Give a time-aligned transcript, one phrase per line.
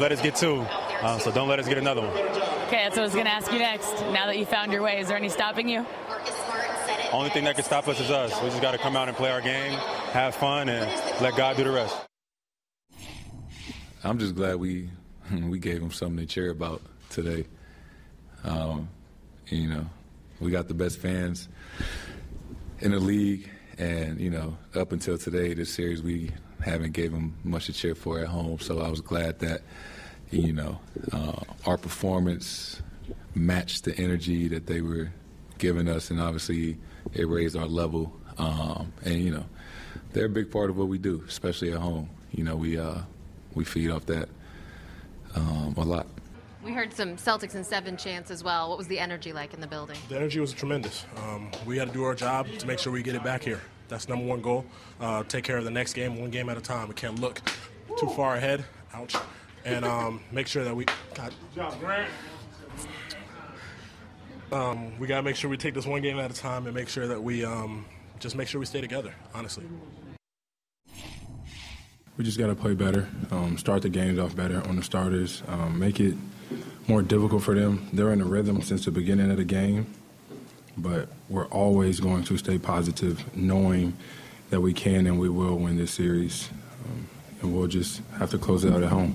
[0.00, 0.60] Let us get two,
[1.02, 2.10] uh, so don't let us get another one.
[2.10, 3.92] Okay, that's what I was going to ask you next.
[4.12, 5.84] Now that you found your way, is there any stopping you?
[7.12, 8.40] Only thing that can stop us is us.
[8.42, 9.72] We just got to come out and play our game,
[10.12, 10.86] have fun, and
[11.20, 11.94] let God do the rest.
[14.02, 14.88] I'm just glad we
[15.42, 17.44] we gave them something to cheer about today.
[18.44, 18.88] Um,
[19.48, 19.86] you know,
[20.40, 21.48] we got the best fans
[22.78, 26.30] in the league, and you know, up until today, this series we
[26.62, 28.58] haven't gave them much to cheer for at home.
[28.58, 29.62] So I was glad that
[30.30, 30.80] you know
[31.12, 32.82] uh, our performance
[33.34, 35.10] matched the energy that they were
[35.58, 36.78] giving us, and obviously
[37.12, 38.12] it raised our level.
[38.38, 39.44] Um, and you know,
[40.12, 42.08] they're a big part of what we do, especially at home.
[42.32, 42.98] You know, we uh,
[43.54, 44.28] we feed off that
[45.34, 46.06] um, a lot.
[46.62, 48.68] We heard some Celtics and seven chants as well.
[48.68, 49.96] What was the energy like in the building?
[50.10, 51.06] The energy was tremendous.
[51.16, 53.60] Um, we had to do our job to make sure we get it back here.
[53.90, 54.64] That's number one goal.
[55.00, 56.88] Uh, take care of the next game, one game at a time.
[56.88, 57.42] We can't look
[57.98, 58.64] too far ahead.
[58.94, 59.16] Ouch.
[59.64, 60.86] And um, make sure that we.
[61.14, 61.34] God.
[64.52, 66.88] Um, we gotta make sure we take this one game at a time and make
[66.88, 67.84] sure that we um,
[68.18, 69.14] just make sure we stay together.
[69.34, 69.64] Honestly.
[72.16, 75.42] We just got to play better, um, start the games off better on the starters,
[75.48, 76.14] um, make it
[76.86, 77.88] more difficult for them.
[77.94, 79.86] They're in a rhythm since the beginning of the game,
[80.76, 83.96] but we're always going to stay positive, knowing
[84.50, 86.50] that we can and we will win this series.
[86.84, 87.08] Um,
[87.42, 89.14] and we'll just have to close it out at home.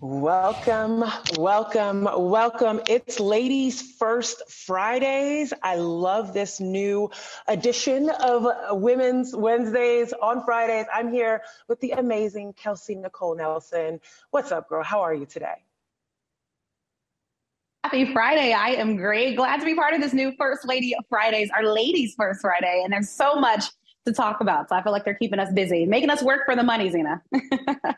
[0.00, 1.02] Welcome,
[1.36, 2.80] welcome, welcome.
[2.88, 5.52] It's Ladies First Fridays.
[5.60, 7.10] I love this new
[7.48, 8.46] edition of
[8.80, 10.86] Women's Wednesdays on Fridays.
[10.94, 14.00] I'm here with the amazing Kelsey Nicole Nelson.
[14.30, 14.84] What's up, girl?
[14.84, 15.64] How are you today?
[17.88, 18.52] Happy Friday.
[18.52, 19.34] I am great.
[19.34, 22.82] Glad to be part of this new First Lady Fridays, our Ladies First Friday.
[22.84, 23.64] And there's so much
[24.04, 24.68] to talk about.
[24.68, 27.22] So I feel like they're keeping us busy, making us work for the money, Zena.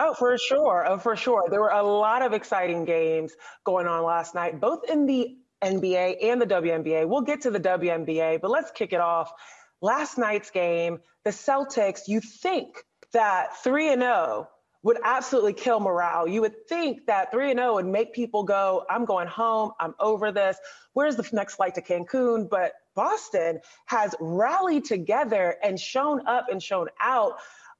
[0.00, 0.84] Oh, for sure.
[0.88, 1.44] Oh, for sure.
[1.48, 6.16] There were a lot of exciting games going on last night, both in the NBA
[6.22, 7.08] and the WNBA.
[7.08, 9.32] We'll get to the WNBA, but let's kick it off.
[9.80, 12.76] Last night's game, the Celtics, you think
[13.12, 14.48] that 3 and 0
[14.88, 16.26] would absolutely kill morale.
[16.26, 19.94] You would think that 3 and 0 would make people go, I'm going home, I'm
[20.00, 20.56] over this.
[20.94, 22.48] Where's the next flight to Cancun?
[22.48, 27.32] But Boston has rallied together and shown up and shown out.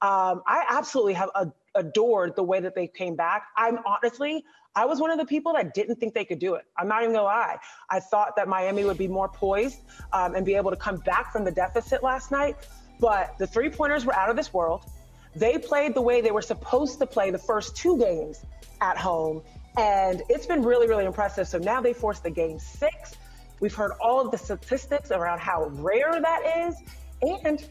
[0.02, 3.44] Um, I absolutely have a adored the way that they came back.
[3.56, 4.44] I'm honestly,
[4.74, 6.66] I was one of the people that didn't think they could do it.
[6.76, 7.56] I'm not even gonna lie.
[7.88, 9.80] I thought that Miami would be more poised
[10.12, 12.56] um, and be able to come back from the deficit last night.
[13.00, 14.84] But the three pointers were out of this world.
[15.34, 18.44] They played the way they were supposed to play the first two games
[18.80, 19.42] at home.
[19.76, 21.46] And it's been really, really impressive.
[21.46, 23.14] So now they forced the game six.
[23.60, 26.76] We've heard all of the statistics around how rare that is.
[27.22, 27.64] And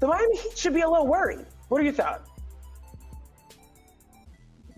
[0.00, 1.46] the Miami Heat should be a little worried.
[1.68, 2.30] What are your thoughts?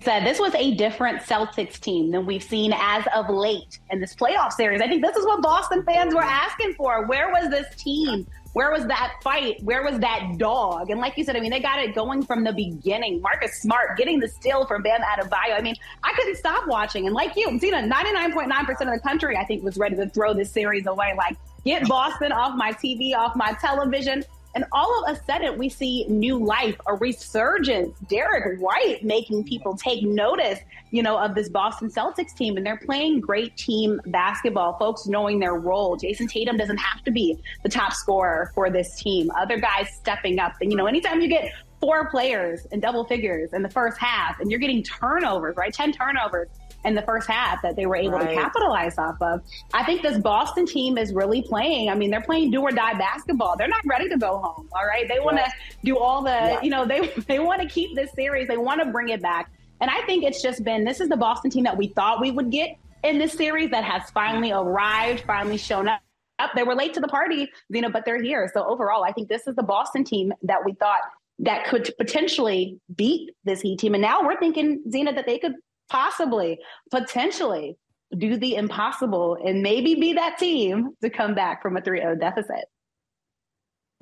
[0.03, 4.15] said this was a different Celtics team than we've seen as of late in this
[4.15, 4.81] playoff series.
[4.81, 7.07] I think this is what Boston fans were asking for.
[7.07, 8.27] Where was this team?
[8.55, 9.63] Where was that fight?
[9.63, 10.91] Where was that dog?
[10.91, 13.21] And like you said, I mean, they got it going from the beginning.
[13.21, 15.57] Marcus Smart getting the steal from Bam Adebayo.
[15.57, 17.07] I mean, I couldn't stop watching.
[17.07, 20.51] And like you, Zena, 99.9% of the country, I think, was ready to throw this
[20.51, 21.15] series away.
[21.17, 24.25] Like, get Boston off my TV, off my television.
[24.55, 27.99] And all of a sudden, we see new life, a resurgence.
[28.09, 30.59] Derrick White making people take notice,
[30.91, 34.79] you know, of this Boston Celtics team, and they're playing great team basketball.
[34.79, 35.97] Folks knowing their role.
[35.97, 39.31] Jayson Tatum doesn't have to be the top scorer for this team.
[39.39, 43.53] Other guys stepping up, and you know, anytime you get four players in double figures
[43.53, 45.73] in the first half, and you're getting turnovers, right?
[45.73, 46.49] Ten turnovers
[46.85, 48.31] in the first half that they were able right.
[48.31, 49.43] to capitalize off of.
[49.75, 51.91] I think this Boston team is really playing.
[51.91, 53.57] I mean, they're playing do or die basketball.
[53.57, 54.69] They're not ready to go home.
[54.73, 55.09] All right.
[55.09, 55.47] They want to
[55.85, 56.63] do all the, yeah.
[56.63, 58.49] you know, they, they want to keep this series.
[58.49, 59.51] They want to bring it back.
[59.81, 62.31] And I think it's just been, this is the Boston team that we thought we
[62.31, 66.01] would get in this series that has finally arrived, finally shown up.
[66.41, 66.53] Up.
[66.55, 68.49] They were late to the party, you know, but they're here.
[68.55, 71.01] So overall, I think this is the Boston team that we thought
[71.41, 73.95] that could potentially beat this Heat team.
[73.95, 75.55] And now we're thinking, Zena, that they could
[75.89, 76.59] possibly,
[76.91, 77.77] potentially
[78.17, 82.17] do the impossible and maybe be that team to come back from a 3 0
[82.17, 82.65] deficit.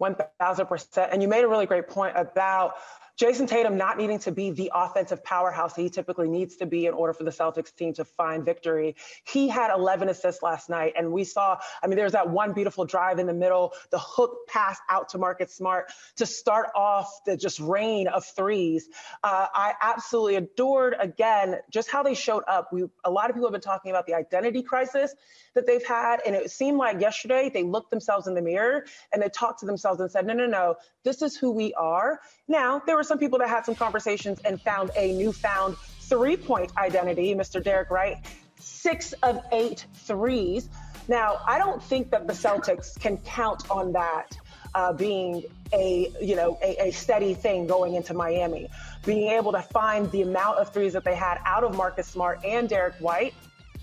[0.00, 1.08] 1000%.
[1.12, 2.74] And you made a really great point about
[3.18, 6.92] Jayson Tatum not needing to be the offensive powerhouse he typically needs to be in
[6.92, 8.96] order for the Celtics team to find victory.
[9.24, 12.84] He had 11 assists last night, and we saw, I mean, there's that one beautiful
[12.84, 17.36] drive in the middle, the hook pass out to Marcus Smart to start off the
[17.36, 18.88] just rain of threes.
[19.24, 22.72] Uh, I absolutely adored, again, just how they showed up.
[22.72, 25.14] We A lot of people have been talking about the identity crisis
[25.54, 29.22] that they've had, and it seemed like yesterday they looked themselves in the mirror and
[29.22, 32.20] they talked to themselves and said, no, no, no, this is who we are.
[32.46, 36.72] Now, there were some people that had some conversations and found a newfound three point
[36.76, 37.34] identity.
[37.34, 37.62] Mr.
[37.62, 38.18] Derek Wright,
[38.58, 40.68] six of eight threes.
[41.08, 44.36] Now, I don't think that the Celtics can count on that
[44.74, 48.68] uh, being a you know a, a, steady thing going into Miami.
[49.04, 52.44] Being able to find the amount of threes that they had out of Marcus Smart
[52.44, 53.34] and Derrick White,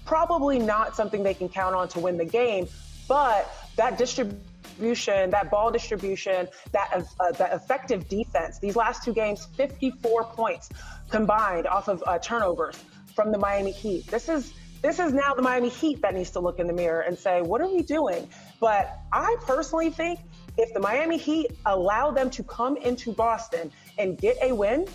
[0.06, 2.68] probably not something they can count on to win the game.
[3.08, 8.60] But that distribution distribution, that ball distribution, that, uh, that effective defense.
[8.60, 10.70] These last two games, 54 points
[11.10, 12.76] combined off of uh, turnovers
[13.16, 14.08] from the Miami Heat.
[14.08, 17.00] This is this is now the Miami Heat that needs to look in the mirror
[17.00, 18.28] and say, what are we doing?
[18.60, 20.20] But I personally think
[20.58, 24.86] if the Miami Heat allow them to come into Boston and get a win,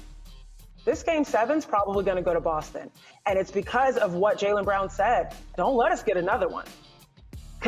[0.84, 2.90] this game seven's probably going to go to Boston.
[3.24, 5.32] And it's because of what Jaylen Brown said.
[5.56, 6.66] Don't let us get another one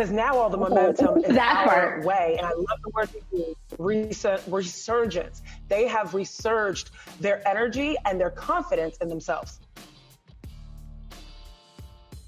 [0.00, 2.04] because now all the momentum is that our part.
[2.06, 2.36] way.
[2.38, 5.42] And I love the word res- resurgence.
[5.68, 9.60] They have resurged their energy and their confidence in themselves.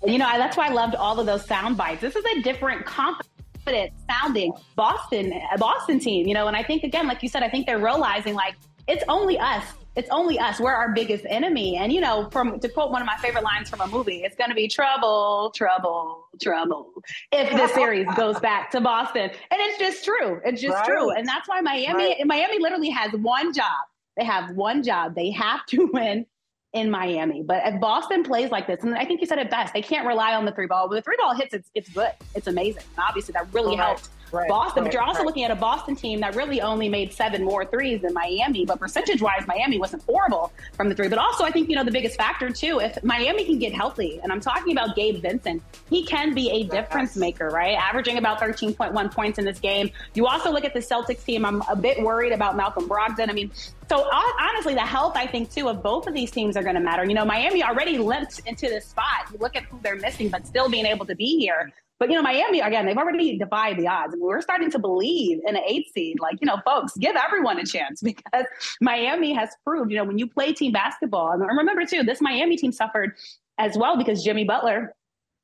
[0.05, 2.03] You know, that's why I loved all of those sound bites.
[2.03, 7.07] This is a different confident sounding Boston Boston team, you know, and I think again,
[7.09, 8.55] like you said, I think they're realizing like
[8.87, 10.59] it's only us it's only us.
[10.59, 11.77] We're our biggest enemy.
[11.77, 14.37] And you know, from to quote one of my favorite lines from a movie, it's
[14.37, 16.93] going to be trouble, trouble, trouble
[17.31, 19.31] if the series goes back to Boston.
[19.51, 20.41] And it's just true.
[20.45, 20.87] It's just right.
[20.87, 21.11] true.
[21.11, 22.27] And that's why Miami right.
[22.27, 23.85] Miami literally has one job.
[24.17, 25.15] They have one job.
[25.15, 26.27] They have to win
[26.73, 27.43] in Miami.
[27.43, 30.07] But if Boston plays like this, and I think you said it best, they can't
[30.07, 30.89] rely on the three ball.
[30.89, 32.13] When the three ball hits, it's it's good.
[32.35, 32.83] It's amazing.
[32.97, 33.87] And obviously that really right.
[33.87, 34.83] helped right, Boston.
[34.83, 35.27] Right, but you're also right.
[35.27, 38.65] looking at a Boston team that really only made seven more threes than Miami.
[38.65, 41.09] But percentage wise, Miami wasn't horrible from the three.
[41.09, 44.21] But also, I think, you know, the biggest factor too, if Miami can get healthy,
[44.23, 47.77] and I'm talking about Gabe Vincent, he can be a difference maker, right?
[47.77, 49.91] Averaging about 13.1 points in this game.
[50.15, 51.45] You also look at the Celtics team.
[51.45, 53.29] I'm a bit worried about Malcolm Brogdon.
[53.29, 53.51] I mean,
[53.89, 54.09] so
[54.41, 57.05] honestly, the health, I think, too, of both of these teams are going to matter.
[57.05, 59.31] You know, Miami already limped into this spot.
[59.31, 61.73] You look at who they're missing, but still being able to be here.
[62.03, 64.17] But you know, Miami again, they've already defied the odds.
[64.19, 66.19] we're starting to believe in an eight seed.
[66.19, 68.45] Like, you know, folks, give everyone a chance because
[68.81, 72.57] Miami has proved, you know, when you play team basketball, and remember too, this Miami
[72.57, 73.13] team suffered
[73.59, 74.97] as well because Jimmy Butler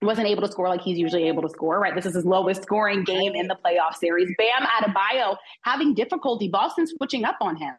[0.03, 1.95] wasn't able to score like he's usually able to score, right?
[1.95, 4.29] This is his lowest scoring game in the playoff series.
[4.37, 6.49] Bam Adebayo having difficulty.
[6.49, 7.77] Boston switching up on him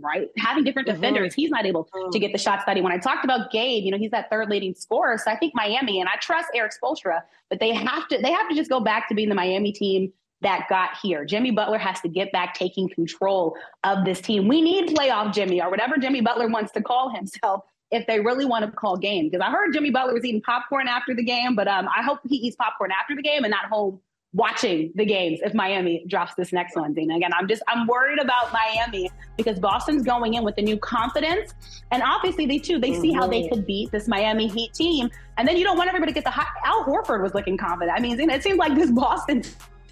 [0.00, 0.28] right?
[0.38, 1.00] Having different mm-hmm.
[1.00, 2.10] defenders, he's not able mm-hmm.
[2.10, 2.82] to get the shots that he.
[2.82, 5.18] When I talked about Gabe, you know, he's that third leading scorer.
[5.18, 8.48] So I think Miami, and I trust Erik Spoelstra, but they have to they have
[8.48, 11.24] to just go back to being the Miami team that got here.
[11.24, 14.48] Jimmy Butler has to get back taking control of this team.
[14.48, 18.44] We need playoff Jimmy or whatever Jimmy Butler wants to call himself if they really
[18.44, 19.28] want to call game.
[19.28, 22.20] Because I heard Jimmy Butler was eating popcorn after the game, but um, I hope
[22.26, 24.00] he eats popcorn after the game and not home
[24.34, 27.16] watching the games if Miami drops this next one, Dana.
[27.16, 31.54] Again, I'm just I'm worried about Miami because Boston's going in with a new confidence,
[31.90, 33.54] and obviously they too they see how they mm-hmm.
[33.54, 36.30] could beat this Miami Heat team, and then you don't want everybody to get the
[36.30, 36.48] hot.
[36.64, 37.96] Al Horford was looking confident.
[37.96, 39.42] I mean, it seems like this Boston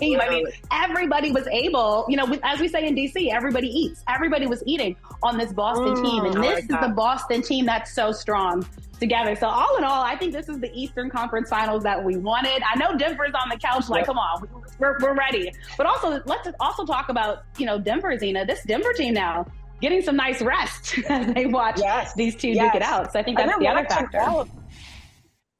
[0.00, 0.20] team.
[0.20, 4.02] I mean, everybody was able, you know, as we say in DC, everybody eats.
[4.08, 7.92] Everybody was eating on this Boston mm, team, and this is the Boston team that's
[7.92, 8.66] so strong
[8.98, 9.34] together.
[9.36, 12.62] So all in all, I think this is the Eastern Conference Finals that we wanted.
[12.62, 15.52] I know Denver's on the couch, like, come on, we're, we're ready.
[15.76, 18.44] But also, let's also talk about you know Denver, Zena.
[18.44, 19.46] This Denver team now
[19.80, 22.14] getting some nice rest as they watch yes.
[22.14, 22.72] these two yes.
[22.72, 23.12] duke it out.
[23.12, 24.20] So I think that's the other factor.
[24.20, 24.50] Of,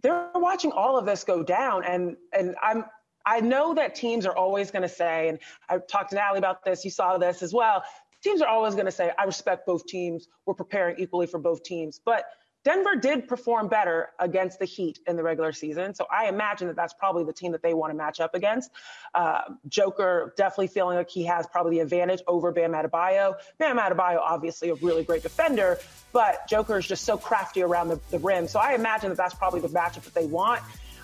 [0.03, 2.85] they're watching all of this go down, and and I'm
[3.31, 6.65] I know that teams are always going to say, and I talked to Natalie about
[6.65, 6.85] this.
[6.85, 7.85] You saw this as well.
[8.25, 10.27] Teams are always going to say, I respect both teams.
[10.47, 12.01] We're preparing equally for both teams.
[12.05, 12.25] But
[12.65, 15.95] Denver did perform better against the Heat in the regular season.
[15.95, 18.71] So I imagine that that's probably the team that they want to match up against.
[19.15, 23.37] Uh, Joker definitely feeling like he has probably the advantage over Bam Adebayo.
[23.59, 25.79] Bam Adebayo, obviously a really great defender,
[26.13, 28.49] but Joker is just so crafty around the, the rim.
[28.49, 30.61] So I imagine that that's probably the matchup that they want.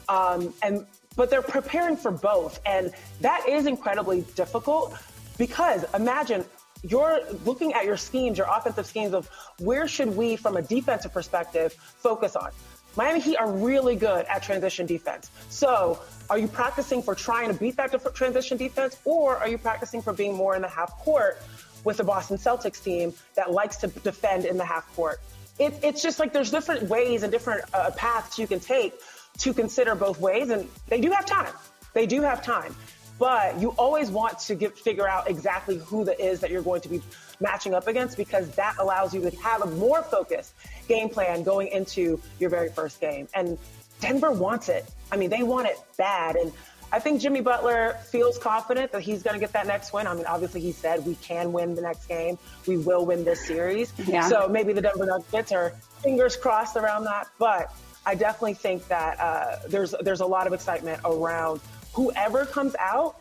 [0.09, 2.93] Um, and but they're preparing for both, and
[3.23, 4.95] that is incredibly difficult
[5.39, 6.45] because imagine
[6.83, 11.13] you're looking at your schemes, your offensive schemes of where should we, from a defensive
[11.13, 12.51] perspective, focus on.
[12.97, 15.31] Miami Heat are really good at transition defense.
[15.51, 20.01] So, are you practicing for trying to beat that transition defense, or are you practicing
[20.01, 21.43] for being more in the half court
[21.85, 25.21] with the Boston Celtics team that likes to defend in the half court?
[25.59, 28.95] It, it's just like there's different ways and different uh, paths you can take
[29.39, 31.53] to consider both ways, and they do have time.
[31.93, 32.75] They do have time,
[33.19, 36.83] but you always want to get, figure out exactly who the is that you're going
[36.83, 37.03] to be
[37.41, 40.55] matching up against because that allows you to have a more focused
[40.89, 43.29] game plan going into your very first game.
[43.35, 43.59] And
[44.01, 44.85] Denver wants it.
[45.11, 46.37] I mean, they want it bad.
[46.37, 46.53] And
[46.93, 50.07] I think Jimmy Butler feels confident that he's going to get that next win.
[50.07, 52.39] I mean, obviously, he said we can win the next game.
[52.67, 53.93] We will win this series.
[54.07, 54.29] Yeah.
[54.29, 57.29] So maybe the Denver Nuggets are fingers crossed around that.
[57.39, 57.75] But
[58.07, 61.61] I definitely think that uh, there's there's a lot of excitement around
[61.93, 63.17] whoever comes out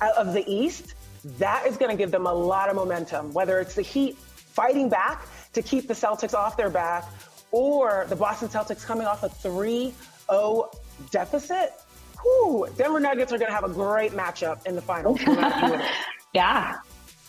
[0.00, 0.94] of the East.
[1.38, 3.32] That is going to give them a lot of momentum.
[3.32, 7.04] Whether it's the Heat fighting back to keep the Celtics off their back,
[7.52, 9.94] or the Boston Celtics coming off a 3
[10.28, 10.70] 0
[11.10, 11.72] deficit,
[12.20, 15.20] whew, Denver Nuggets are going to have a great matchup in the finals.
[16.34, 16.78] yeah.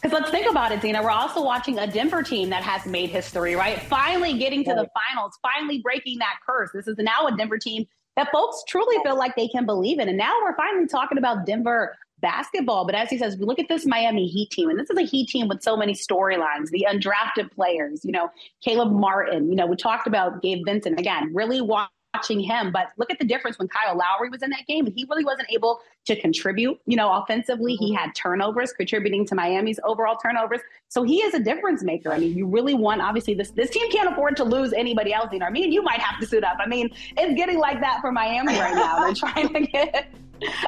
[0.02, 1.02] Because let's think about it, Dina.
[1.02, 3.82] We're also watching a Denver team that has made history, right?
[3.82, 6.70] Finally getting to the finals, finally breaking that curse.
[6.72, 7.86] This is now a Denver team
[8.16, 10.08] that folks truly feel like they can believe in.
[10.08, 12.86] And now we're finally talking about Denver basketball.
[12.86, 15.04] But as he says, we look at this Miami Heat team, and this is a
[15.04, 18.30] Heat team with so many storylines, the undrafted players, you know,
[18.64, 21.62] Caleb Martin, you know, we talked about Gabe Vincent again, really
[22.18, 22.72] watching him.
[22.72, 25.26] But look at the difference when Kyle Lowry was in that game, and he really
[25.26, 26.80] wasn't able to contribute.
[26.86, 30.62] You know, offensively, he had turnovers, contributing to Miami's overall turnovers.
[30.90, 32.12] So he is a difference maker.
[32.12, 35.30] I mean, you really want obviously this this team can't afford to lose anybody else.
[35.32, 36.58] You know, I mean, you might have to suit up.
[36.60, 39.00] I mean, it's getting like that for Miami right now.
[39.00, 40.14] They're trying to get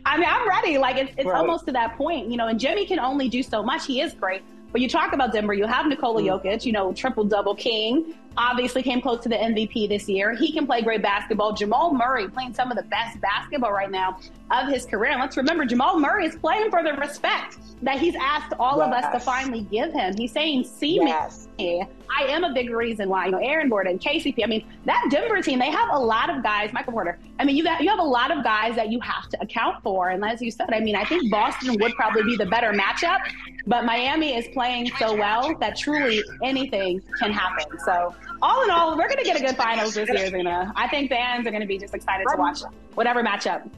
[0.05, 0.77] I mean, I'm ready.
[0.77, 1.37] Like it's, it's right.
[1.37, 2.47] almost to that point, you know.
[2.47, 3.85] And Jimmy can only do so much.
[3.85, 4.41] He is great,
[4.71, 5.53] but you talk about Denver.
[5.53, 6.43] You have Nikola mm.
[6.43, 8.15] Jokic, you know, triple double king.
[8.37, 10.33] Obviously, came close to the MVP this year.
[10.33, 11.53] He can play great basketball.
[11.53, 14.19] Jamal Murray playing some of the best basketball right now
[14.51, 15.11] of his career.
[15.11, 18.87] And let's remember, Jamal Murray is playing for the respect that he's asked all yes.
[18.87, 20.15] of us to finally give him.
[20.17, 21.47] He's saying, "See yes.
[21.57, 21.85] me."
[22.17, 23.25] I am a big reason why.
[23.25, 24.43] You know, Aaron Gordon, KCP.
[24.43, 26.73] I mean, that Denver team, they have a lot of guys.
[26.73, 27.19] Michael Porter.
[27.39, 29.83] I mean, you got, you have a lot of guys that you have to account
[29.83, 30.09] for.
[30.09, 33.19] And as you said, I mean, I think Boston would probably be the better matchup,
[33.67, 37.79] but Miami is playing so well that truly anything can happen.
[37.85, 40.71] So, all in all, we're going to get a good finals this year, Zena.
[40.75, 42.61] I think fans are going to be just excited to watch
[42.95, 43.69] whatever matchup.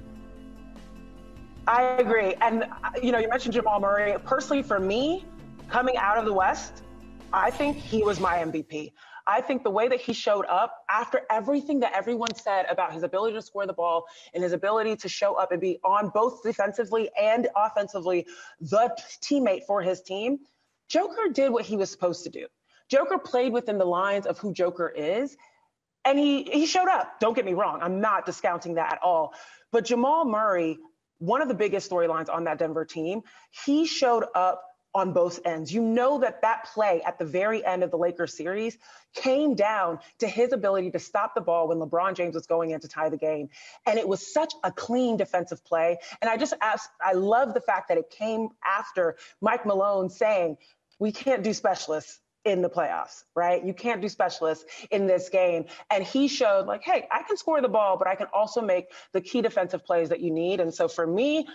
[1.67, 2.33] I agree.
[2.41, 2.65] And,
[3.01, 4.17] you know, you mentioned Jamal Murray.
[4.25, 5.25] Personally, for me,
[5.69, 6.83] coming out of the West,
[7.31, 8.91] I think he was my MVP.
[9.27, 13.03] I think the way that he showed up after everything that everyone said about his
[13.03, 16.43] ability to score the ball and his ability to show up and be on both
[16.43, 18.25] defensively and offensively
[18.59, 20.39] the teammate for his team,
[20.87, 22.47] Joker did what he was supposed to do.
[22.91, 25.35] Joker played within the lines of who Joker is,
[26.05, 27.19] and he he showed up.
[27.19, 29.33] Don't get me wrong, I'm not discounting that at all.
[29.71, 30.77] But Jamal Murray
[31.21, 33.21] one of the biggest storylines on that Denver team.
[33.63, 35.71] He showed up on both ends.
[35.71, 38.77] You know that that play at the very end of the Lakers series
[39.13, 42.81] came down to his ability to stop the ball when LeBron James was going in
[42.81, 43.49] to tie the game.
[43.85, 45.97] And it was such a clean defensive play.
[46.21, 50.57] And I just asked, I love the fact that it came after Mike Malone saying,
[50.99, 53.63] we can't do specialists in the playoffs, right?
[53.63, 55.65] You can't do specialists in this game.
[55.91, 58.87] And he showed like, hey, I can score the ball, but I can also make
[59.11, 60.59] the key defensive plays that you need.
[60.59, 61.47] And so for me,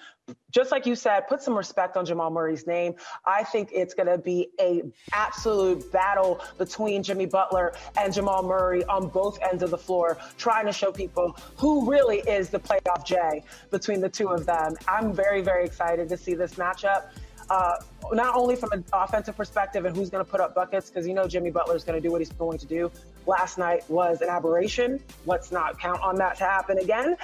[0.50, 2.94] just like you said, put some respect on Jamal Murray's name.
[3.24, 8.84] I think it's going to be a absolute battle between Jimmy Butler and Jamal Murray
[8.84, 13.04] on both ends of the floor, trying to show people who really is the playoff
[13.04, 14.74] J between the two of them.
[14.88, 17.10] I'm very, very excited to see this matchup
[17.50, 17.76] uh,
[18.12, 21.14] not only from an offensive perspective and who's going to put up buckets, because you
[21.14, 22.90] know Jimmy Butler is going to do what he's going to do.
[23.26, 25.00] Last night was an aberration.
[25.24, 27.16] Let's not count on that to happen again.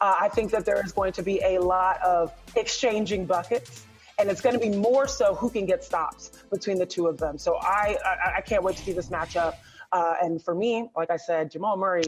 [0.00, 3.84] Uh, I think that there is going to be a lot of exchanging buckets.
[4.18, 7.16] And it's going to be more so who can get stops between the two of
[7.16, 7.38] them.
[7.38, 9.54] So I, I, I can't wait to see this matchup.
[9.92, 12.02] Uh, and for me, like I said, Jamal Murray,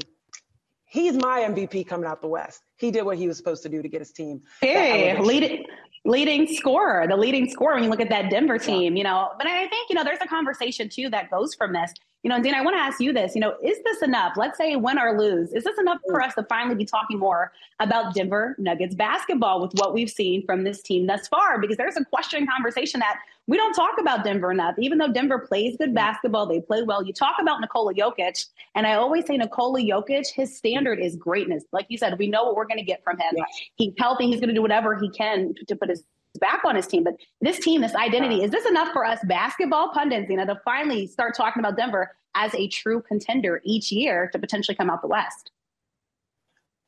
[0.85, 2.63] he's my MVP coming out the West.
[2.77, 4.43] He did what he was supposed to do to get his team.
[4.61, 5.67] Hey, lead it
[6.05, 9.31] leading scorer, the leading scorer when you look at that Denver team, you know.
[9.39, 11.93] But I think, you know, there's a conversation too that goes from this.
[12.23, 14.35] You know, and Dean, I want to ask you this, you know, is this enough?
[14.37, 15.53] Let's say win or lose.
[15.53, 16.27] Is this enough for mm.
[16.27, 20.63] us to finally be talking more about Denver Nuggets basketball with what we've seen from
[20.63, 21.61] this team thus far?
[21.61, 24.75] Because there's a question conversation that we don't talk about Denver enough.
[24.79, 27.03] Even though Denver plays good basketball, they play well.
[27.03, 31.65] You talk about Nikola Jokic, and I always say Nikola Jokic, his standard is greatness.
[31.73, 33.35] Like you said, we know what we're going to get from him.
[33.37, 33.45] Yeah.
[33.77, 34.27] He's healthy.
[34.27, 36.05] He's going to do whatever he can to put his
[36.41, 37.05] back on his team.
[37.05, 40.61] But this team, this identity, is this enough for us basketball pundits, you know, to
[40.65, 45.03] finally start talking about Denver as a true contender each year to potentially come out
[45.03, 45.51] the West?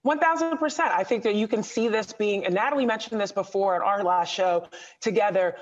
[0.07, 0.81] 1000%.
[0.81, 4.05] I think that you can see this being, and Natalie mentioned this before at our
[4.05, 4.69] last show
[5.01, 5.57] together.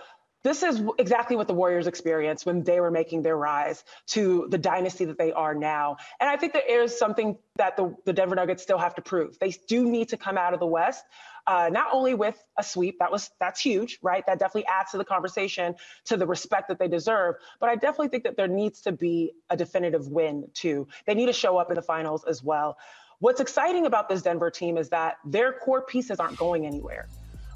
[0.45, 4.59] This is exactly what the Warriors experienced when they were making their rise to the
[4.59, 5.99] dynasty that they are now.
[6.19, 9.39] And I think there is something that the, the Denver Nuggets still have to prove.
[9.39, 11.05] They do need to come out of the West,
[11.47, 14.25] uh, not only with a sweep, that was that's huge, right?
[14.27, 15.75] That definitely adds to the conversation,
[16.07, 17.37] to the respect that they deserve.
[17.61, 20.89] But I definitely think that there needs to be a definitive win too.
[21.07, 22.79] They need to show up in the finals as well.
[23.19, 27.09] What's exciting about this Denver team is that their core pieces aren't going anywhere,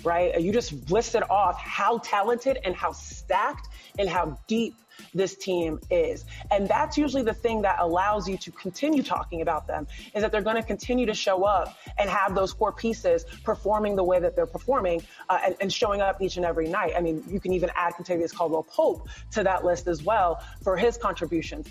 [0.07, 0.41] right?
[0.41, 4.77] You just listed off how talented and how stacked and how deep
[5.13, 6.25] this team is.
[6.51, 10.33] And that's usually the thing that allows you to continue talking about them is that
[10.33, 14.19] they're going to continue to show up and have those core pieces performing the way
[14.19, 16.93] that they're performing uh, and, and, showing up each and every night.
[16.97, 20.77] I mean, you can even add Kentavious Caldwell Pope to that list as well for
[20.77, 21.69] his contributions.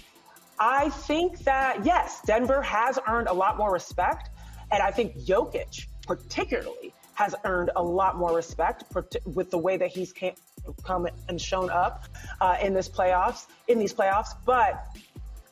[0.60, 4.30] I think that, yes, Denver has earned a lot more respect.
[4.72, 8.84] And I think Jokic, particularly, has earned a lot more respect
[9.26, 10.14] with the way that he's
[10.84, 12.06] come and shown up
[12.42, 14.30] uh, in this playoffs, in these playoffs.
[14.46, 14.86] But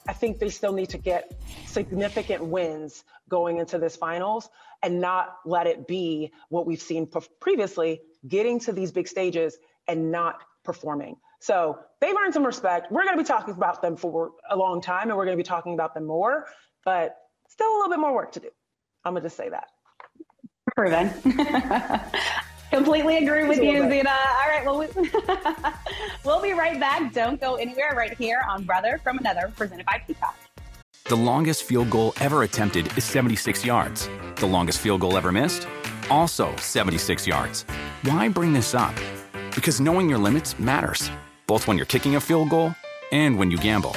[0.08, 1.32] I think they still need to get
[1.66, 4.50] significant wins going into this finals
[4.84, 10.12] and not let it be what we've seen previously, getting to these big stages and
[10.12, 11.16] not performing.
[11.40, 12.92] So they've earned some respect.
[12.92, 15.44] We're going to be talking about them for a long time and we're going to
[15.44, 16.46] be talking about them more,
[16.84, 17.16] but
[17.48, 18.50] still a little bit more work to do.
[19.06, 19.68] I'm going to just say that.
[20.76, 21.10] Proven.
[22.72, 24.10] Completely agree with you, Zena.
[24.10, 24.88] All right, well, we,
[26.26, 27.14] we'll be right back.
[27.14, 30.36] Don't go anywhere right here on Brother from Another, presented by Peacock.
[31.06, 34.10] The longest field goal ever attempted is 76 yards.
[34.38, 35.68] The longest field goal ever missed?
[36.10, 37.64] Also 76 yards.
[38.04, 38.96] Why bring this up?
[39.54, 41.12] Because knowing your limits matters
[41.48, 42.74] both when you're kicking a field goal
[43.12, 43.92] and when you gamble.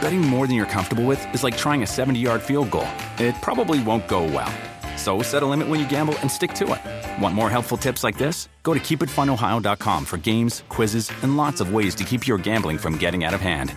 [0.00, 2.88] Betting more than you're comfortable with is like trying a 70 yard field goal.
[3.18, 4.52] It probably won't go well.
[5.00, 7.22] So set a limit when you gamble and stick to it.
[7.22, 8.50] Want more helpful tips like this?
[8.62, 12.98] Go to keepitfunohio.com for games, quizzes, and lots of ways to keep your gambling from
[12.98, 13.74] getting out of hand.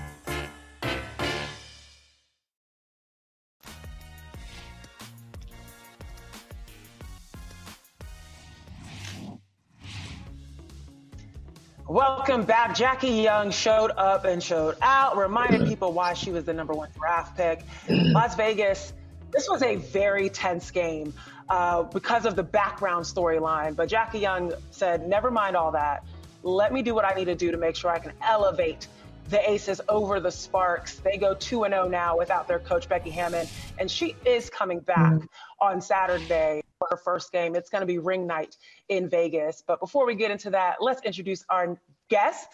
[11.87, 12.75] Welcome back.
[12.75, 16.89] Jackie Young showed up and showed out, reminded people why she was the number one
[16.97, 17.63] draft pick.
[17.89, 18.93] Las Vegas,
[19.33, 21.13] this was a very tense game
[21.49, 23.75] uh, because of the background storyline.
[23.75, 26.03] But Jackie Young said, never mind all that.
[26.43, 28.87] Let me do what I need to do to make sure I can elevate
[29.29, 30.95] the Aces over the Sparks.
[30.95, 33.47] They go 2 0 now without their coach, Becky Hammon,
[33.79, 35.25] and she is coming back mm-hmm.
[35.61, 37.55] on Saturday for her first game.
[37.55, 38.57] It's going to be ring night
[38.89, 39.63] in Vegas.
[39.65, 41.77] But before we get into that, let's introduce our
[42.09, 42.49] guest,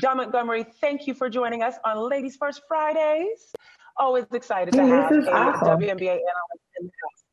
[0.00, 0.64] Dawn Montgomery.
[0.80, 3.52] Thank you for joining us on Ladies First Fridays.
[3.96, 5.68] Always excited to have a awesome.
[5.68, 7.24] WNBA analyst in the house.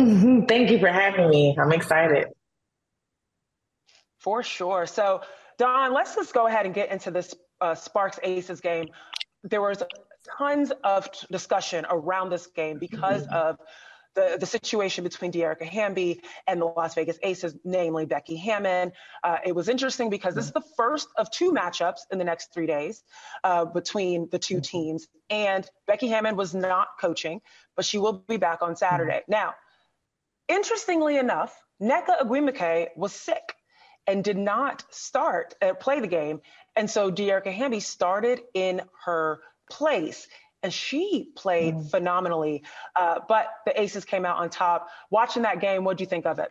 [0.00, 0.46] Mm-hmm.
[0.46, 1.56] Thank you for having me.
[1.60, 2.28] I'm excited.
[4.20, 4.86] For sure.
[4.86, 5.20] So,
[5.58, 8.86] Dawn, let's just go ahead and get into this uh, Sparks Aces game.
[9.44, 9.82] There was
[10.38, 13.34] tons of discussion around this game because mm-hmm.
[13.34, 13.56] of
[14.18, 18.92] the, the situation between Dearica Hamby and the Las Vegas Aces, namely Becky Hammon.
[19.22, 22.52] Uh, it was interesting because this is the first of two matchups in the next
[22.52, 23.04] three days
[23.44, 25.06] uh, between the two teams.
[25.30, 27.40] And Becky Hammon was not coaching,
[27.76, 29.20] but she will be back on Saturday.
[29.20, 29.32] Mm-hmm.
[29.32, 29.54] Now,
[30.48, 33.54] interestingly enough, Nneka Ogwumike was sick
[34.08, 36.40] and did not start uh, play the game.
[36.74, 40.26] And so Dearica Hamby started in her place.
[40.62, 41.90] And she played mm.
[41.90, 42.64] phenomenally.
[42.96, 44.88] Uh, but the Aces came out on top.
[45.10, 46.50] Watching that game, what do you think of it?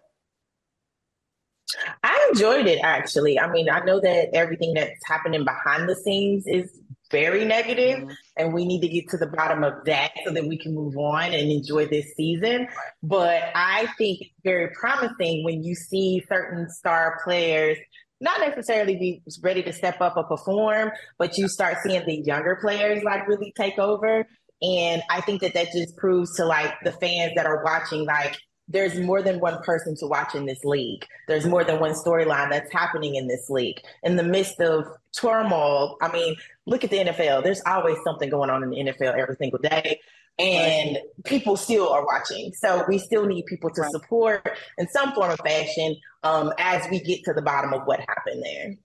[2.03, 3.39] I enjoyed it actually.
[3.39, 6.79] I mean, I know that everything that's happening behind the scenes is
[7.11, 8.11] very negative, mm-hmm.
[8.35, 10.97] and we need to get to the bottom of that so that we can move
[10.97, 12.67] on and enjoy this season.
[13.03, 17.77] But I think it's very promising when you see certain star players
[18.19, 22.57] not necessarily be ready to step up or perform, but you start seeing the younger
[22.61, 24.25] players like really take over.
[24.61, 28.35] And I think that that just proves to like the fans that are watching, like
[28.67, 31.05] there's more than one person to watch in this league.
[31.27, 33.79] There's more than one storyline that's happening in this league.
[34.03, 37.43] In the midst of turmoil, I mean, look at the NFL.
[37.43, 39.99] There's always something going on in the NFL every single day.
[40.39, 42.53] And people still are watching.
[42.53, 45.95] So we still need people to support in some form of fashion
[46.27, 48.75] um, as we get to the bottom of what happened there.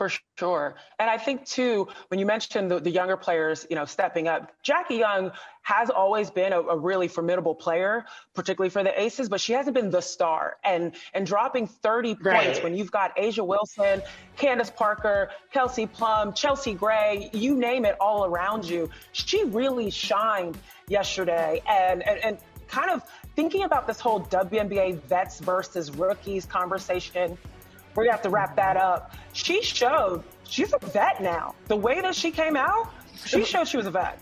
[0.00, 0.76] For sure.
[0.98, 4.50] And I think too, when you mentioned the, the, younger players, you know, stepping up,
[4.62, 5.30] Jackie Young
[5.60, 9.74] has always been a, a, really formidable player, particularly for the Aces, but she hasn't
[9.74, 10.56] been the star.
[10.64, 12.44] And and dropping 30 right.
[12.46, 14.00] points when you've got A'ja Wilson,
[14.38, 18.88] Candace Parker, Kelsey Plum, Chelsea Gray, you name it all around you.
[19.12, 20.56] She really shined
[20.88, 21.60] yesterday.
[21.68, 22.38] And and, and
[22.70, 23.02] kind of
[23.36, 27.36] thinking about this whole WNBA vets versus rookies conversation.
[27.94, 29.14] We're gonna have to wrap that up.
[29.32, 31.54] She showed she's a vet now.
[31.66, 32.92] The way that she came out,
[33.26, 34.18] she showed she was a vet.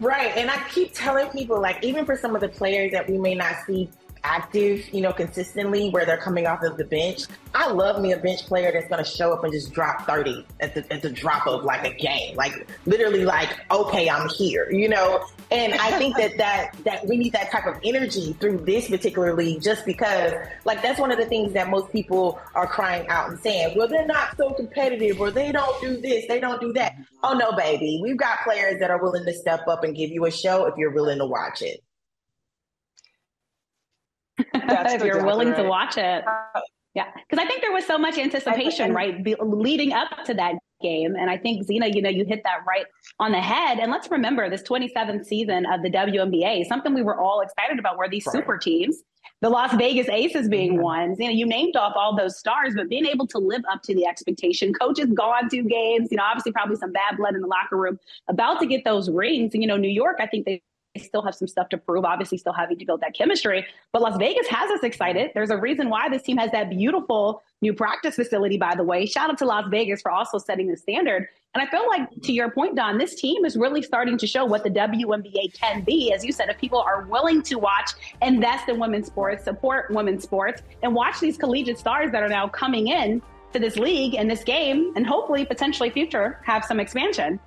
[0.00, 0.36] Right.
[0.36, 3.34] And I keep telling people, like, even for some of the players that we may
[3.34, 3.88] not see
[4.24, 7.26] active, you know, consistently where they're coming off of the bench.
[7.54, 10.44] I love me a bench player that's going to show up and just drop 30
[10.60, 12.34] at the, at the drop of like a game.
[12.34, 15.24] Like literally like, okay, I'm here, you know?
[15.50, 19.34] And I think that, that, that we need that type of energy through this particular
[19.34, 20.32] league just because
[20.64, 23.86] like that's one of the things that most people are crying out and saying, well,
[23.86, 26.96] they're not so competitive or they don't do this, they don't do that.
[27.22, 28.00] Oh no, baby.
[28.02, 30.74] We've got players that are willing to step up and give you a show if
[30.78, 31.83] you're willing to watch it.
[34.54, 35.62] if you're willing right.
[35.62, 36.24] to watch it.
[36.94, 40.54] Yeah, because I think there was so much anticipation, right, be, leading up to that
[40.80, 41.16] game.
[41.16, 42.86] And I think, Zena, you know, you hit that right
[43.18, 43.80] on the head.
[43.80, 47.98] And let's remember this 27th season of the WNBA, something we were all excited about
[47.98, 48.32] were these right.
[48.32, 49.02] super teams.
[49.40, 50.82] The Las Vegas Aces being mm-hmm.
[50.82, 51.16] one.
[51.18, 53.94] You know, you named off all those stars, but being able to live up to
[53.94, 54.72] the expectation.
[54.72, 57.98] Coaches gone two games, you know, obviously probably some bad blood in the locker room,
[58.28, 59.52] about to get those rings.
[59.52, 60.62] And, you know, New York, I think they
[61.02, 63.66] still have some stuff to prove, obviously, still having to build that chemistry.
[63.92, 65.30] But Las Vegas has us excited.
[65.34, 69.06] There's a reason why this team has that beautiful new practice facility, by the way.
[69.06, 71.26] Shout out to Las Vegas for also setting the standard.
[71.54, 74.44] And I feel like, to your point, Dawn, this team is really starting to show
[74.44, 76.12] what the WNBA can be.
[76.12, 80.24] As you said, if people are willing to watch, invest in women's sports, support women's
[80.24, 84.28] sports, and watch these collegiate stars that are now coming in to this league and
[84.28, 87.38] this game, and hopefully, potentially, future have some expansion.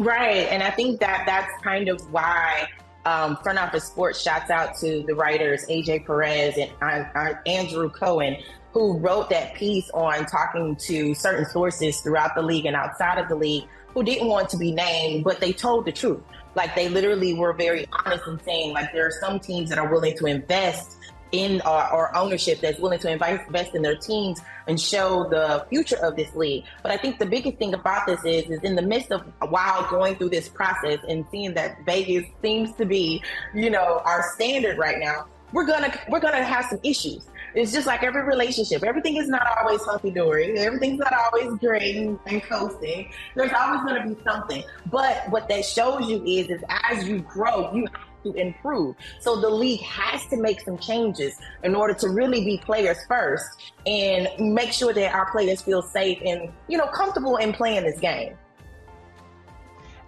[0.00, 0.48] Right.
[0.48, 2.66] And I think that that's kind of why
[3.04, 8.38] um, Front Office Sports shouts out to the writers, AJ Perez and uh, Andrew Cohen,
[8.72, 13.28] who wrote that piece on talking to certain sources throughout the league and outside of
[13.28, 16.22] the league who didn't want to be named, but they told the truth.
[16.54, 19.90] Like they literally were very honest in saying, like, there are some teams that are
[19.90, 20.96] willing to invest
[21.32, 25.96] in our, or ownership that's willing to invest in their teams and show the future
[26.02, 26.64] of this league.
[26.82, 29.88] But I think the biggest thing about this is, is in the midst of while
[29.90, 33.22] going through this process and seeing that Vegas seems to be,
[33.54, 37.26] you know, our standard right now, we're gonna we're gonna have some issues.
[37.54, 38.84] It's just like every relationship.
[38.84, 40.56] Everything is not always hunky dory.
[40.56, 43.10] Everything's not always great and, and coasting.
[43.34, 44.62] There's always to be something.
[44.86, 47.88] But what that shows you is, is as you grow, you
[48.24, 48.96] to improve.
[49.20, 53.72] So the league has to make some changes in order to really be players first
[53.86, 57.98] and make sure that our players feel safe and, you know, comfortable in playing this
[57.98, 58.36] game.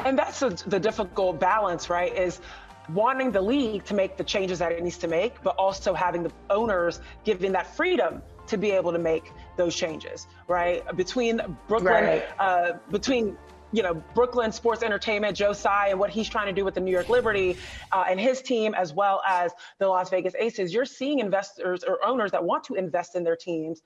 [0.00, 2.14] And that's a, the difficult balance, right?
[2.14, 2.40] Is
[2.88, 6.22] wanting the league to make the changes that it needs to make, but also having
[6.22, 10.84] the owners giving that freedom to be able to make those changes, right?
[10.96, 12.24] Between Brooklyn, right.
[12.38, 13.36] uh, between
[13.72, 16.80] you know, Brooklyn Sports Entertainment, Joe Tsai, and what he's trying to do with the
[16.80, 17.56] New York Liberty
[17.90, 22.04] uh, and his team, as well as the Las Vegas Aces, you're seeing investors or
[22.04, 23.80] owners that want to invest in their teams,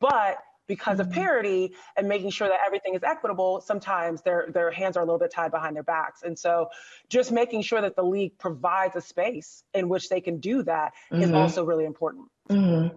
[0.00, 1.10] but because mm-hmm.
[1.10, 5.04] of parity and making sure that everything is equitable, sometimes their their hands are a
[5.04, 6.22] little bit tied behind their backs.
[6.22, 6.68] And so,
[7.08, 10.92] just making sure that the league provides a space in which they can do that
[11.12, 11.22] mm-hmm.
[11.22, 12.28] is also really important.
[12.48, 12.96] Mm-hmm.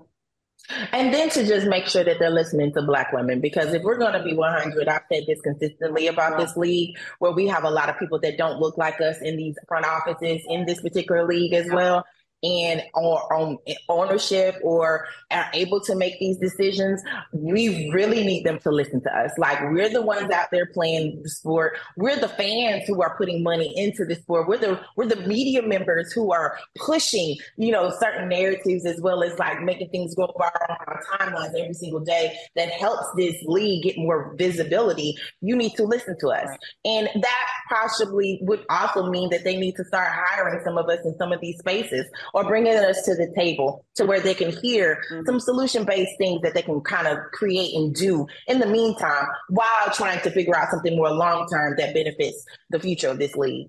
[0.91, 3.97] And then to just make sure that they're listening to Black women, because if we're
[3.97, 7.69] going to be 100, I've said this consistently about this league, where we have a
[7.69, 11.27] lot of people that don't look like us in these front offices in this particular
[11.27, 12.05] league as well
[12.43, 17.01] and or um, on ownership or are able to make these decisions,
[17.31, 19.31] we really need them to listen to us.
[19.37, 21.77] Like we're the ones out there playing the sport.
[21.97, 24.47] We're the fans who are putting money into the sport.
[24.47, 29.23] We're the we're the media members who are pushing, you know, certain narratives as well
[29.23, 33.35] as like making things go viral on our timelines every single day that helps this
[33.45, 35.15] league get more visibility.
[35.41, 36.47] You need to listen to us.
[36.47, 36.59] Right.
[36.85, 40.99] And that possibly would also mean that they need to start hiring some of us
[41.05, 44.51] in some of these spaces or bringing us to the table to where they can
[44.51, 45.25] hear mm-hmm.
[45.25, 49.27] some solution based things that they can kind of create and do in the meantime
[49.49, 53.35] while trying to figure out something more long term that benefits the future of this
[53.35, 53.67] league.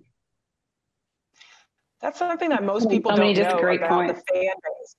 [2.00, 4.08] That's something that most people don't know about point.
[4.08, 4.96] the fan base.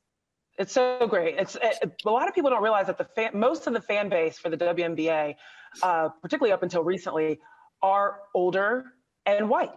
[0.58, 1.36] It's so great.
[1.38, 4.10] It's it, a lot of people don't realize that the fan, most of the fan
[4.10, 5.36] base for the WNBA,
[5.84, 7.40] uh, particularly up until recently,
[7.82, 8.86] are older
[9.26, 9.74] and white.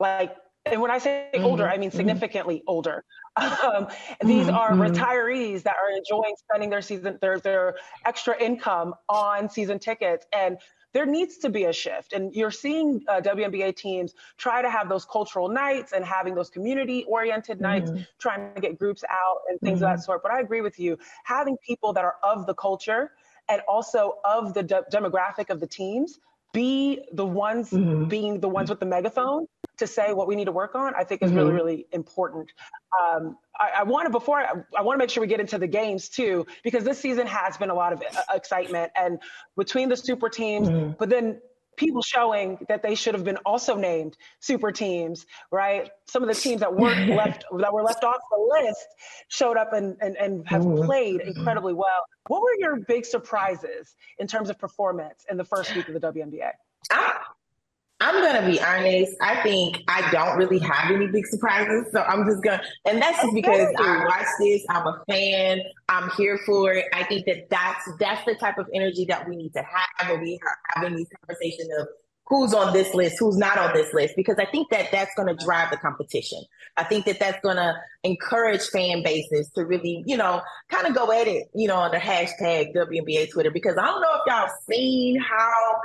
[0.00, 1.44] Like and when I say mm-hmm.
[1.44, 1.96] older, I mean mm-hmm.
[1.96, 2.70] significantly mm-hmm.
[2.70, 3.04] older.
[3.36, 3.88] Um,
[4.24, 4.56] these mm-hmm.
[4.56, 10.26] are retirees that are enjoying spending their season, their their extra income on season tickets,
[10.32, 10.58] and
[10.92, 12.12] there needs to be a shift.
[12.12, 16.50] And you're seeing uh, WNBA teams try to have those cultural nights and having those
[16.50, 18.02] community-oriented nights, mm-hmm.
[18.18, 20.02] trying to get groups out and things of that mm-hmm.
[20.02, 20.22] sort.
[20.22, 23.12] But I agree with you, having people that are of the culture
[23.48, 26.18] and also of the de- demographic of the teams
[26.52, 29.46] be the ones being the ones with the megaphone
[29.82, 31.38] to say what we need to work on, I think is mm-hmm.
[31.38, 32.50] really, really important.
[33.00, 35.58] Um, I, I want to before I, I want to make sure we get into
[35.58, 39.18] the games too, because this season has been a lot of uh, excitement and
[39.56, 40.92] between the super teams, mm-hmm.
[40.98, 41.40] but then
[41.76, 45.90] people showing that they should have been also named super teams, right?
[46.06, 48.86] Some of the teams that weren't left that were left off the list
[49.28, 50.84] showed up and and, and have mm-hmm.
[50.84, 52.04] played incredibly well.
[52.28, 56.00] What were your big surprises in terms of performance in the first week of the
[56.00, 56.52] WNBA?
[58.32, 59.12] Gonna be honest.
[59.20, 63.20] I think I don't really have any big surprises, so I'm just gonna, and that's
[63.20, 64.64] just because I watch this.
[64.70, 65.60] I'm a fan.
[65.88, 66.86] I'm here for it.
[66.94, 70.20] I think that that's that's the type of energy that we need to have when
[70.20, 71.88] we are having these conversations of
[72.26, 75.28] who's on this list, who's not on this list, because I think that that's going
[75.28, 76.42] to drive the competition.
[76.78, 80.40] I think that that's going to encourage fan bases to really, you know,
[80.70, 84.00] kind of go at it, you know, on the hashtag WNBA Twitter, because I don't
[84.00, 85.80] know if y'all seen how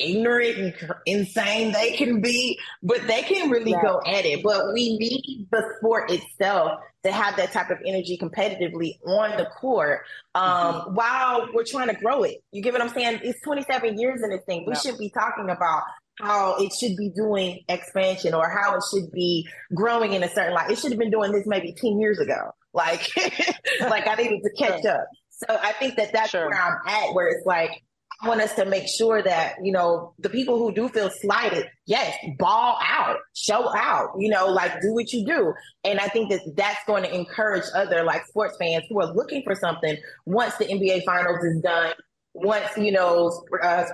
[0.00, 3.82] ignorant and insane they can be, but they can really yeah.
[3.82, 4.42] go at it.
[4.42, 9.46] But we need the sport itself to have that type of energy competitively on the
[9.58, 10.00] court
[10.34, 10.94] um, mm-hmm.
[10.94, 12.42] while we're trying to grow it.
[12.52, 13.20] You get what I'm saying?
[13.22, 14.64] It's 27 years in this thing.
[14.66, 14.80] We yeah.
[14.80, 15.82] should be talking about
[16.20, 20.52] how it should be doing expansion or how it should be growing in a certain
[20.52, 20.70] light.
[20.70, 22.52] It should have been doing this maybe 10 years ago.
[22.72, 23.08] Like,
[23.80, 25.06] like I needed to catch up.
[25.30, 26.48] So I think that that's sure.
[26.48, 27.82] where I'm at, where it's like
[28.22, 31.66] I want us to make sure that, you know, the people who do feel slighted,
[31.86, 35.54] yes, ball out, show out, you know, like do what you do.
[35.84, 39.42] And I think that that's going to encourage other like sports fans who are looking
[39.42, 41.94] for something once the NBA finals is done,
[42.34, 43.84] once, you know, uh,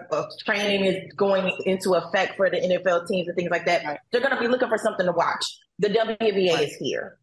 [0.45, 3.99] training is going into effect for the NFL teams and things like that, right.
[4.11, 5.45] they're going to be looking for something to watch.
[5.79, 6.69] The WNBA right.
[6.69, 7.19] is here.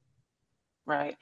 [0.85, 1.17] Right.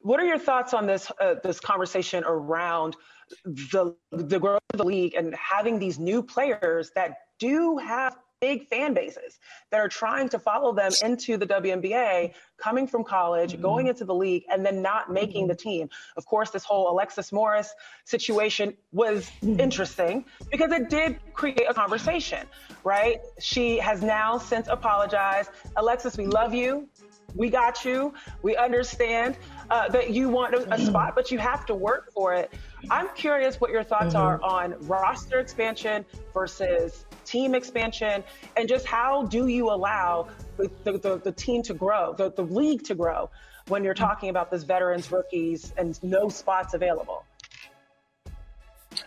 [0.00, 2.96] What are your thoughts on this uh, this conversation around
[3.44, 8.66] the the growth of the league and having these new players that do have big
[8.68, 9.38] fan bases
[9.70, 13.62] that are trying to follow them into the WNBA, coming from college, mm-hmm.
[13.62, 15.48] going into the league, and then not making mm-hmm.
[15.48, 15.88] the team.
[16.16, 19.60] Of course, this whole Alexis Morris situation was mm-hmm.
[19.60, 22.46] interesting because it did create a conversation,
[22.84, 23.20] right?
[23.40, 25.50] She has now since apologized.
[25.76, 26.88] Alexis, we love you.
[27.34, 28.14] We got you.
[28.42, 29.36] We understand
[29.70, 30.86] uh, that you want a, a, mm-hmm.
[30.86, 32.52] spot, but you have to work for it.
[32.90, 34.16] I'm curious what your thoughts mm-hmm.
[34.16, 38.22] are on roster expansion versus team expansion,
[38.56, 42.42] and just how do you allow the, the, the, the team to grow, the, the
[42.42, 43.30] league to grow,
[43.68, 47.24] when you're talking about this veterans, rookies, and no spots available?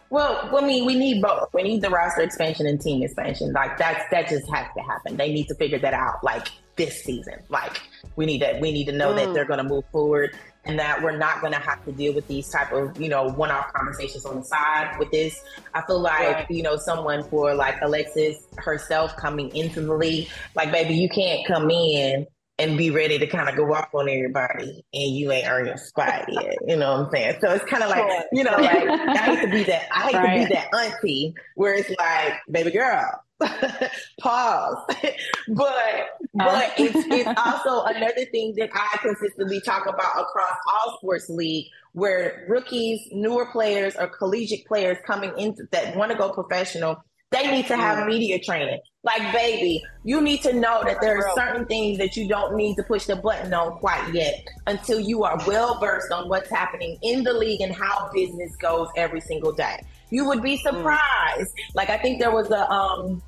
[0.09, 1.49] Well, I mean, we need both.
[1.53, 3.53] We need the roster expansion and team expansion.
[3.53, 5.17] Like that's that just has to happen.
[5.17, 6.23] They need to figure that out.
[6.23, 6.47] Like
[6.79, 7.35] this season.
[7.49, 7.79] Like
[8.15, 8.59] we need that.
[8.59, 9.17] We need to know mm.
[9.17, 12.13] that they're going to move forward and that we're not going to have to deal
[12.13, 15.41] with these type of you know one-off conversations on the side with this
[15.73, 16.51] i feel like right.
[16.51, 21.47] you know someone for like alexis herself coming into the league like baby you can't
[21.47, 22.25] come in
[22.59, 25.77] and be ready to kind of go off on everybody and you ain't earned your
[25.77, 26.55] spot yet.
[26.67, 27.37] You know what I'm saying?
[27.39, 30.15] So it's kind of like, you know, like I hate to be that I hate
[30.15, 30.41] right.
[30.41, 33.23] to be that auntie where it's like, baby girl,
[34.19, 34.77] pause.
[35.47, 36.05] but uh-huh.
[36.33, 41.67] but it's, it's also another thing that I consistently talk about across all sports league
[41.93, 47.51] where rookies, newer players, or collegiate players coming in that want to go professional they
[47.51, 48.07] need to have mm.
[48.07, 48.79] media training.
[49.03, 52.75] Like, baby, you need to know that there are certain things that you don't need
[52.75, 56.97] to push the button on quite yet until you are well versed on what's happening
[57.01, 59.79] in the league and how business goes every single day.
[60.09, 60.61] You would be mm.
[60.61, 61.53] surprised.
[61.75, 63.21] Like, I think there was a um,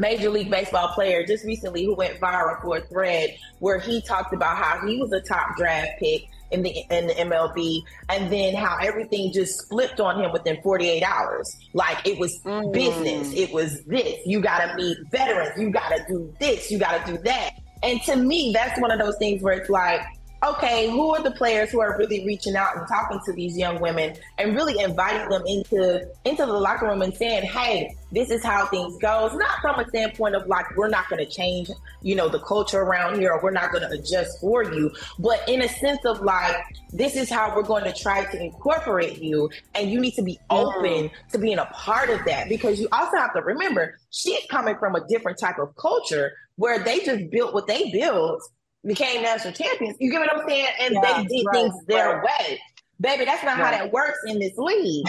[0.00, 4.32] Major League Baseball player just recently who went viral for a thread where he talked
[4.32, 8.54] about how he was a top draft pick in the in the MLB, and then
[8.54, 11.56] how everything just flipped on him within 48 hours.
[11.74, 12.72] Like it was mm.
[12.72, 13.32] business.
[13.34, 14.18] It was this.
[14.26, 15.52] You got to meet veterans.
[15.60, 16.70] You got to do this.
[16.70, 17.50] You got to do that.
[17.82, 20.00] And to me, that's one of those things where it's like,
[20.42, 23.80] okay, who are the players who are really reaching out and talking to these young
[23.80, 28.42] women and really inviting them into into the locker room and saying, hey, this is
[28.42, 29.34] how things goes.
[29.34, 31.70] Not from a standpoint of like we're not going to change,
[32.02, 35.46] you know, the culture around here, or we're not going to adjust for you, but
[35.48, 36.56] in a sense of like
[36.92, 40.38] this is how we're going to try to incorporate you, and you need to be
[40.48, 44.76] open to being a part of that because you also have to remember she's coming
[44.78, 48.42] from a different type of culture where they just built what they built
[48.86, 49.96] became national champions.
[50.00, 50.68] You get what I'm saying?
[50.80, 52.24] And yeah, they did right, things their right.
[52.24, 52.60] way.
[53.00, 53.74] Baby, that's not right.
[53.74, 55.06] how that works in this league.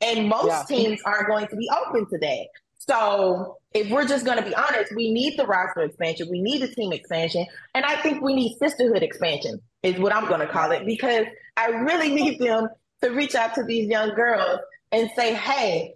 [0.00, 0.64] And most yeah.
[0.76, 2.46] teams aren't going to be open to that.
[2.78, 6.60] So if we're just going to be honest, we need the roster expansion, we need
[6.60, 10.46] the team expansion, and I think we need sisterhood expansion is what I'm going to
[10.46, 12.68] call it because I really need them
[13.02, 14.60] to reach out to these young girls
[14.92, 15.94] and say, "Hey,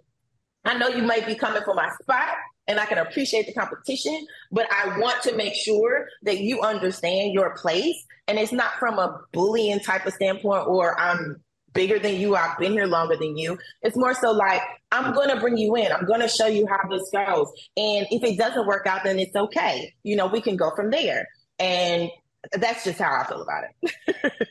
[0.65, 2.35] I know you might be coming for my spot,
[2.69, 7.33] and I can appreciate the competition, but I want to make sure that you understand
[7.33, 8.05] your place.
[8.27, 11.41] And it's not from a bullying type of standpoint or I'm
[11.73, 13.57] bigger than you, I've been here longer than you.
[13.81, 15.91] It's more so like, I'm going to bring you in.
[15.91, 17.51] I'm going to show you how this goes.
[17.75, 19.93] And if it doesn't work out, then it's okay.
[20.03, 21.27] You know, we can go from there.
[21.57, 22.09] And
[22.53, 24.33] that's just how I feel about it.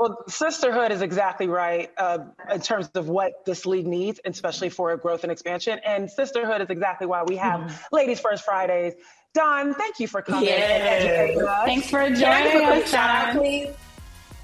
[0.00, 4.96] Well, sisterhood is exactly right uh, in terms of what this league needs, especially for
[4.96, 5.78] growth and expansion.
[5.84, 7.94] And sisterhood is exactly why we have mm-hmm.
[7.94, 8.94] Ladies First Fridays.
[9.34, 10.48] Dawn, thank you for coming.
[10.48, 11.66] Yeah.
[11.66, 13.74] Thanks for joining can us, shout out, please.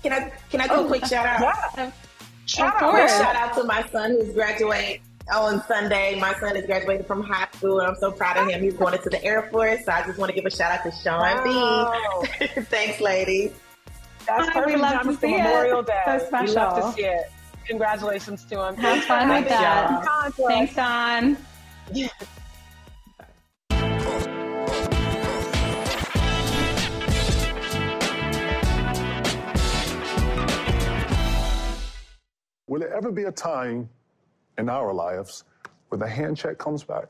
[0.02, 1.40] Can I can I do oh, a quick shout out?
[1.40, 1.90] Yeah.
[2.44, 3.08] Shout out.
[3.08, 5.00] shout out to my son who's graduating
[5.34, 6.20] on Sunday.
[6.20, 8.62] My son is graduating from high school, and I'm so proud of him.
[8.62, 9.86] He's going into the Air Force.
[9.86, 12.22] So I just want to give a shout out to Sean wow.
[12.38, 12.46] B.
[12.64, 13.52] Thanks, ladies.
[14.26, 15.86] That's perfect we love time to see Memorial it.
[15.86, 16.02] Day.
[16.06, 16.46] So special.
[16.46, 17.30] We love to see it.
[17.66, 18.76] Congratulations to him.
[18.76, 20.32] Have fun with that.
[20.36, 21.36] Thanks, Dawn.
[32.68, 33.88] Will there ever be a time
[34.58, 35.44] in our lives
[35.88, 37.06] where the hand check comes back?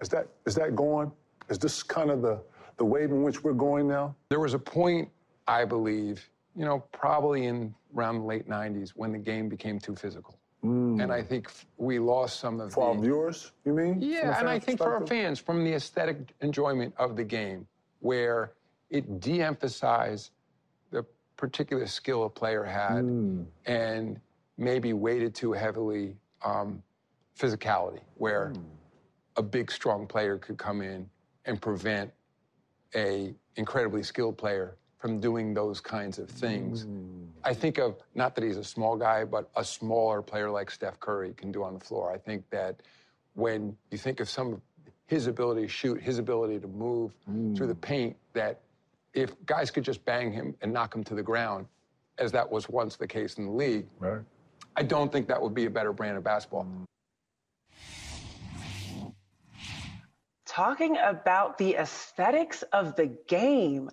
[0.00, 1.10] Is that is that going?
[1.48, 2.40] Is this kind of the
[2.76, 4.14] the wave in which we're going now?
[4.28, 5.08] There was a point,
[5.46, 6.28] I believe,
[6.58, 10.36] you know, probably in around the late 90s when the game became too physical.
[10.64, 11.00] Mm.
[11.00, 12.98] And I think we lost some of for the...
[12.98, 14.02] our viewers, you mean?
[14.02, 17.68] Yeah, and I think for our fans, from the aesthetic enjoyment of the game,
[18.00, 18.54] where
[18.90, 20.32] it de-emphasized
[20.90, 23.46] the particular skill a player had mm.
[23.66, 24.20] and
[24.56, 26.82] maybe weighted too heavily um,
[27.38, 28.64] physicality, where mm.
[29.36, 31.08] a big, strong player could come in
[31.44, 32.10] and prevent
[32.96, 36.84] a incredibly skilled player from doing those kinds of things.
[36.84, 37.28] Mm.
[37.44, 40.98] I think of not that he's a small guy, but a smaller player like Steph
[40.98, 42.12] Curry can do on the floor.
[42.12, 42.82] I think that
[43.34, 44.60] when you think of some of
[45.06, 47.56] his ability to shoot, his ability to move mm.
[47.56, 48.60] through the paint, that
[49.14, 51.66] if guys could just bang him and knock him to the ground,
[52.18, 54.20] as that was once the case in the league, right.
[54.76, 56.66] I don't think that would be a better brand of basketball.
[60.46, 63.90] Talking about the aesthetics of the game.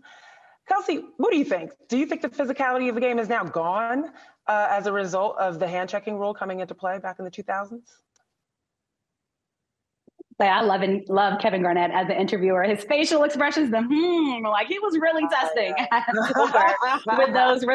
[0.68, 1.72] Kelsey, what do you think?
[1.90, 4.06] Do you think the physicality of the game is now gone
[4.48, 7.32] uh, as a result of the hand checking rule coming into play back in the
[7.32, 7.82] 2000s?
[10.38, 12.64] Like I love and love Kevin Garnett as an interviewer.
[12.64, 15.74] His facial expressions, the hmm, like he was really testing
[17.18, 17.66] with those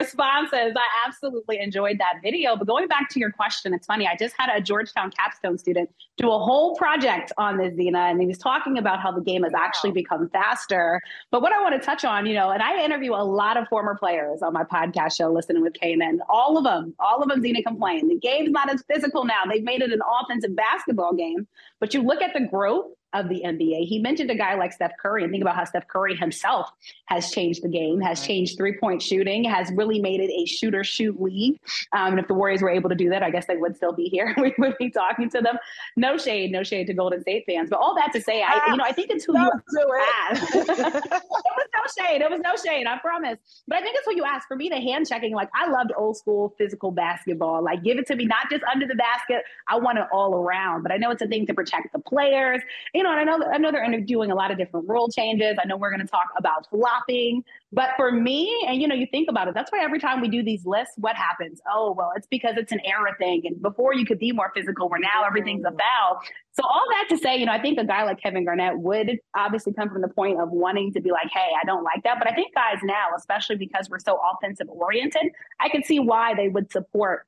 [0.00, 0.74] responses.
[0.76, 2.56] I absolutely enjoyed that video.
[2.56, 4.06] But going back to your question, it's funny.
[4.06, 8.20] I just had a Georgetown capstone student do a whole project on this, Zena, and
[8.20, 11.00] he was talking about how the game has actually become faster.
[11.30, 13.68] But what I want to touch on, you know, and I interview a lot of
[13.68, 16.18] former players on my podcast show, Listening with Kanan.
[16.28, 18.08] All of them, all of them, Zena, complain.
[18.08, 19.42] The game's not as physical now.
[19.48, 21.46] They've made it an offensive basketball game.
[21.80, 23.86] But you look at the growth of the NBA.
[23.86, 26.70] He mentioned a guy like Steph Curry and think about how Steph Curry himself
[27.06, 30.82] has changed the game, has changed three point shooting, has really made it a shooter
[30.84, 31.58] shoot league.
[31.92, 33.92] Um, and if the Warriors were able to do that, I guess they would still
[33.92, 34.34] be here.
[34.40, 35.58] we would be talking to them.
[35.96, 38.76] No shade, no shade to Golden State fans, but all that to say, I you
[38.76, 40.42] know I think it's who Don't you ask.
[40.54, 40.68] it.
[40.68, 42.22] was no shade.
[42.22, 42.86] It was no shade.
[42.86, 43.38] I promise.
[43.68, 44.48] But I think it's who you ask.
[44.48, 47.62] For me, the hand checking, like I loved old school physical basketball.
[47.62, 49.42] Like give it to me, not just under the basket.
[49.68, 50.82] I want it all around.
[50.82, 52.62] But I know it's a thing to protect the players.
[52.94, 55.56] You know, and I know I know they're doing a lot of different rule changes.
[55.62, 57.42] I know we're going to talk about flopping.
[57.72, 60.28] But for me, and you know, you think about it, that's why every time we
[60.28, 61.60] do these lists, what happens?
[61.72, 63.42] Oh, well, it's because it's an era thing.
[63.44, 65.78] And before you could be more physical, where now everything's a mm.
[65.78, 66.20] foul.
[66.52, 69.18] So all that to say, you know, I think a guy like Kevin Garnett would
[69.34, 72.18] obviously come from the point of wanting to be like, hey, I don't like that.
[72.18, 76.34] But I think guys now, especially because we're so offensive oriented, I can see why
[76.34, 77.26] they would support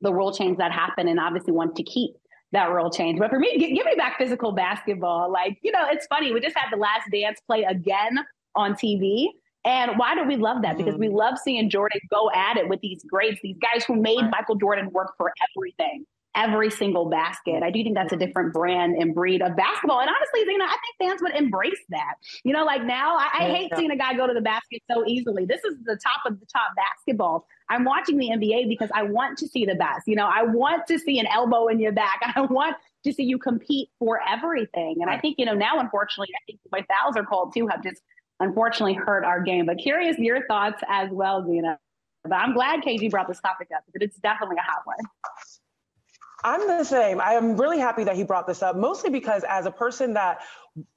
[0.00, 2.12] the rule change that happened and obviously want to keep
[2.52, 3.18] that rule change.
[3.18, 5.30] But for me, give, give me back physical basketball.
[5.30, 6.32] Like, you know, it's funny.
[6.32, 8.18] We just had the last dance play again
[8.54, 9.28] on TV.
[9.64, 10.78] And why do we love that?
[10.78, 11.14] Because we mm.
[11.14, 14.90] love seeing Jordan go at it with these greats, these guys who made Michael Jordan
[14.90, 17.62] work for everything every single basket.
[17.62, 20.00] I do think that's a different brand and breed of basketball.
[20.00, 22.14] And honestly, know, I think fans would embrace that.
[22.44, 25.04] You know, like now, I, I hate seeing a guy go to the basket so
[25.06, 25.44] easily.
[25.44, 27.46] This is the top of the top basketball.
[27.68, 30.06] I'm watching the NBA because I want to see the best.
[30.06, 32.20] You know, I want to see an elbow in your back.
[32.36, 34.98] I want to see you compete for everything.
[35.00, 37.66] And I think, you know, now, unfortunately, I think the way fouls are called too
[37.66, 38.02] have just
[38.40, 39.66] unfortunately hurt our game.
[39.66, 41.78] But curious your thoughts as well, Zena.
[42.24, 44.96] But I'm glad KG brought this topic up because it's definitely a hot one.
[46.42, 47.20] I'm the same.
[47.20, 50.40] I am really happy that he brought this up, mostly because as a person that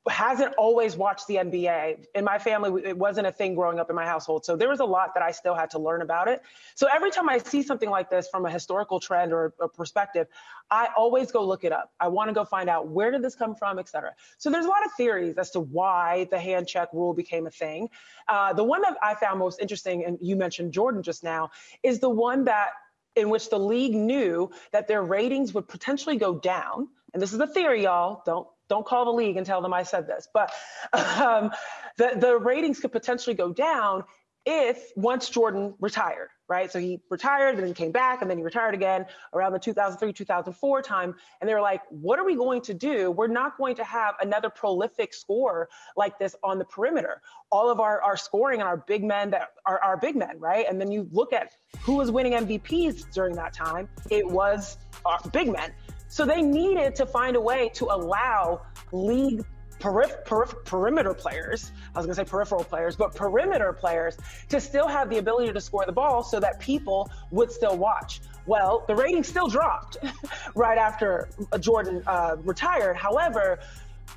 [0.08, 2.06] hasn't always watched the NBA.
[2.14, 4.46] In my family, it wasn't a thing growing up in my household.
[4.46, 6.41] So there was a lot that I still had to learn about it.
[6.76, 10.28] So every time I see something like this from a historical trend or a perspective,
[10.70, 11.91] I always go look it up.
[12.00, 14.12] I want to go find out where did this come from, et cetera.
[14.38, 17.52] So there's a lot of theories as to why the hand check rule became a
[17.52, 17.89] thing.
[18.28, 21.50] Uh, the one that I found most interesting, and you mentioned Jordan just now,
[21.82, 22.70] is the one that
[23.16, 26.88] in which the league knew that their ratings would potentially go down.
[27.14, 28.24] And this is a theory, y'all.
[28.26, 30.28] Don't don't call the league and tell them I said this.
[30.34, 30.51] But
[30.93, 31.51] um,
[31.97, 34.03] the, the ratings could potentially go down
[34.45, 36.72] if once Jordan retired, right?
[36.72, 39.60] So he retired, and then he came back, and then he retired again around the
[39.60, 41.16] 2003, 2004 time.
[41.39, 43.12] And they were like, what are we going to do?
[43.12, 47.22] We're not going to have another prolific score like this on the perimeter.
[47.52, 50.66] All of our, our scoring and our big men that are our big men, right?
[50.68, 55.20] And then you look at who was winning MVPs during that time, it was our
[55.32, 55.72] big men.
[56.08, 59.44] So they needed to find a way to allow league
[59.84, 64.17] perimeter players, I was going to say peripheral players, but perimeter players
[64.49, 68.21] to still have the ability to score the ball so that people would still watch.
[68.45, 69.97] Well, the ratings still dropped
[70.55, 71.29] right after
[71.59, 72.95] Jordan uh, retired.
[72.95, 73.59] However,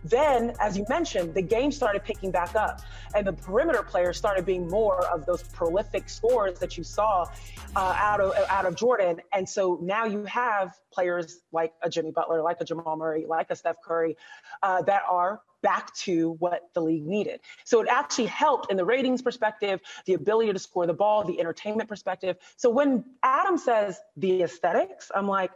[0.04, 2.80] then, as you mentioned, the game started picking back up,
[3.14, 7.24] and the perimeter players started being more of those prolific scores that you saw
[7.74, 9.20] uh, out of out of Jordan.
[9.32, 13.50] And so now you have players like a Jimmy Butler, like a Jamal Murray, like
[13.50, 14.16] a Steph Curry,
[14.62, 17.40] uh, that are back to what the league needed.
[17.64, 21.40] So it actually helped in the ratings perspective, the ability to score the ball, the
[21.40, 22.36] entertainment perspective.
[22.56, 25.50] So when Adam says the aesthetics, I'm like,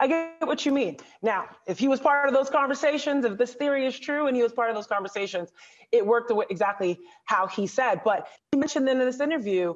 [0.00, 0.96] I get what you mean.
[1.20, 4.42] Now, if he was part of those conversations, if this theory is true and he
[4.42, 5.52] was part of those conversations,
[5.92, 8.00] it worked exactly how he said.
[8.02, 9.74] But he mentioned in this interview,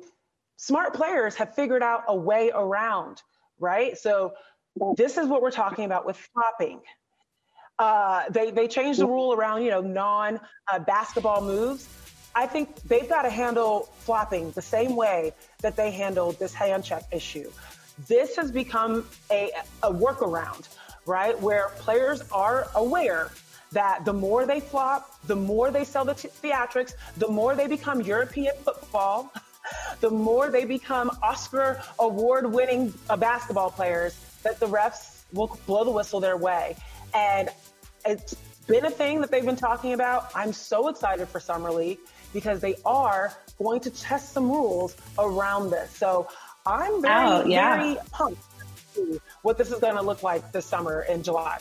[0.56, 3.20] smart players have figured out a way around,
[3.58, 3.98] right?
[3.98, 4.32] So
[4.96, 6.80] this is what we're talking about with flopping.
[7.78, 10.38] Uh, they they changed the rule around you know non
[10.72, 11.88] uh, basketball moves.
[12.34, 16.84] I think they've got to handle flopping the same way that they handled this hand
[16.84, 17.50] check issue.
[18.08, 19.52] This has become a,
[19.84, 20.68] a workaround,
[21.06, 21.38] right?
[21.40, 23.30] Where players are aware
[23.70, 27.68] that the more they flop, the more they sell the t- theatrics, the more they
[27.68, 29.32] become European football,
[30.00, 35.84] the more they become Oscar award winning uh, basketball players, that the refs will blow
[35.84, 36.76] the whistle their way.
[37.14, 37.48] And
[38.04, 38.34] it's
[38.66, 40.30] been a thing that they've been talking about.
[40.34, 41.98] I'm so excited for Summer League
[42.32, 45.90] because they are going to test some rules around this.
[45.90, 46.28] So
[46.66, 47.76] I'm oh, very, oh, yeah.
[47.76, 51.58] very pumped to see what this is going to look like this summer in July.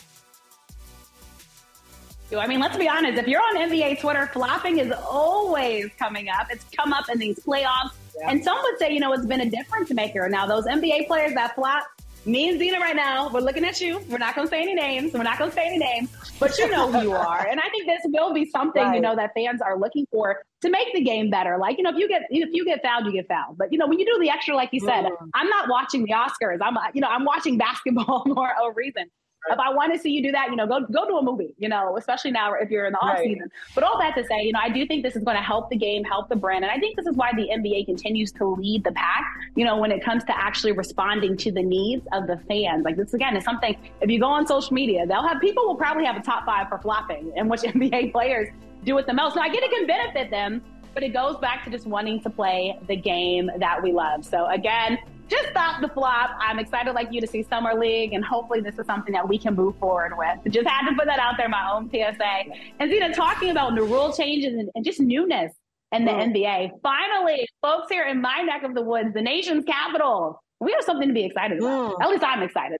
[2.36, 3.20] I mean, let's be honest.
[3.20, 6.48] If you're on NBA Twitter, flopping is always coming up.
[6.50, 7.92] It's come up in these playoffs.
[8.20, 8.30] Yeah.
[8.30, 10.28] And some would say, you know, it's been a difference maker.
[10.30, 11.84] Now, those NBA players that flop,
[12.26, 14.00] me and Zena right now, we're looking at you.
[14.10, 15.14] We're not going to say any names.
[15.14, 16.10] We're not going to say any names,
[16.40, 17.48] but you know who you are.
[17.48, 18.96] And I think this will be something, right.
[18.96, 21.58] you know, that fans are looking for to make the game better.
[21.58, 23.58] Like, you know, if you get, if you get fouled, you get fouled.
[23.58, 25.30] But, you know, when you do the extra, like you said, mm.
[25.34, 26.60] I'm not watching the Oscars.
[26.62, 29.10] I'm, you know, I'm watching basketball for a reason.
[29.50, 31.54] If I want to see you do that, you know, go go to a movie,
[31.58, 33.26] you know, especially now if you're in the off right.
[33.26, 33.52] season.
[33.76, 35.70] But all that to say, you know, I do think this is going to help
[35.70, 36.64] the game, help the brand.
[36.64, 39.26] And I think this is why the NBA continues to lead the pack,
[39.56, 42.86] you know, when it comes to actually responding to the needs of the fans.
[42.86, 45.76] Like this again is something if you go on social media, they'll have people will
[45.76, 48.50] probably have a top five for flopping and which NBA players
[48.84, 49.36] do it the most.
[49.36, 50.62] Now I get it can benefit them,
[50.94, 54.26] but it goes back to just wanting to play the game that we love.
[54.26, 56.32] So again, just stop the flop.
[56.40, 59.38] I'm excited like you to see Summer League, and hopefully this is something that we
[59.38, 60.54] can move forward with.
[60.54, 62.44] Just had to put that out there, my own PSA.
[62.80, 65.54] And Zena, talking about the rule changes and, and just newness
[65.92, 66.34] in the mm.
[66.34, 66.72] NBA.
[66.82, 71.08] Finally, folks here in my neck of the woods, the nation's capital, we have something
[71.08, 71.96] to be excited about.
[71.96, 72.04] Mm.
[72.04, 72.78] At least I'm excited.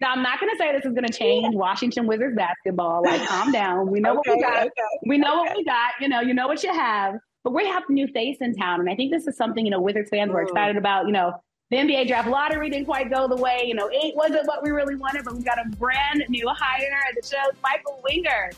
[0.00, 3.02] Now, I'm not going to say this is going to change Washington Wizards basketball.
[3.04, 3.90] Like, calm down.
[3.90, 4.58] We know okay, what we got.
[4.58, 4.72] Okay,
[5.06, 5.48] we know okay.
[5.50, 5.92] what we got.
[6.00, 7.14] You know, you know what you have.
[7.44, 9.70] But we have a new face in town, and I think this is something you
[9.70, 10.34] know Wizards fans mm.
[10.34, 11.06] were excited about.
[11.06, 11.34] You know,
[11.74, 14.70] the NBA draft lottery didn't quite go the way, you know, eight wasn't what we
[14.70, 18.52] really wanted, but we got a brand new hire that shows Michael Winger,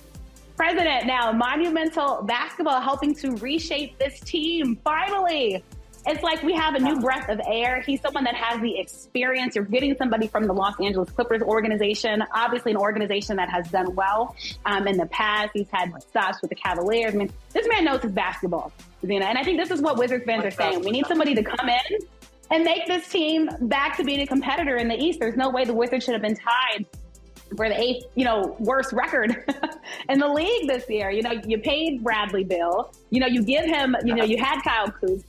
[0.54, 4.78] president now, monumental basketball, helping to reshape this team.
[4.84, 5.64] Finally,
[6.08, 7.80] it's like we have a new breath of air.
[7.80, 9.56] He's someone that has the experience.
[9.56, 13.94] You're getting somebody from the Los Angeles Clippers organization, obviously an organization that has done
[13.94, 14.36] well
[14.66, 15.52] um, in the past.
[15.54, 17.14] He's had stops with the Cavaliers.
[17.14, 18.72] I mean, this man knows his basketball,
[19.04, 19.24] Zena.
[19.24, 20.84] And I think this is what Wizards fans are saying.
[20.84, 22.06] We need somebody to come in
[22.50, 25.20] and make this team back to being a competitor in the East.
[25.20, 26.86] There's no way the Wizards should have been tied
[27.56, 29.44] for the eighth, you know, worst record
[30.08, 31.10] in the league this year.
[31.10, 32.92] You know, you paid Bradley Beal.
[33.10, 35.22] You know, you give him, you know, you had Kyle Kuz.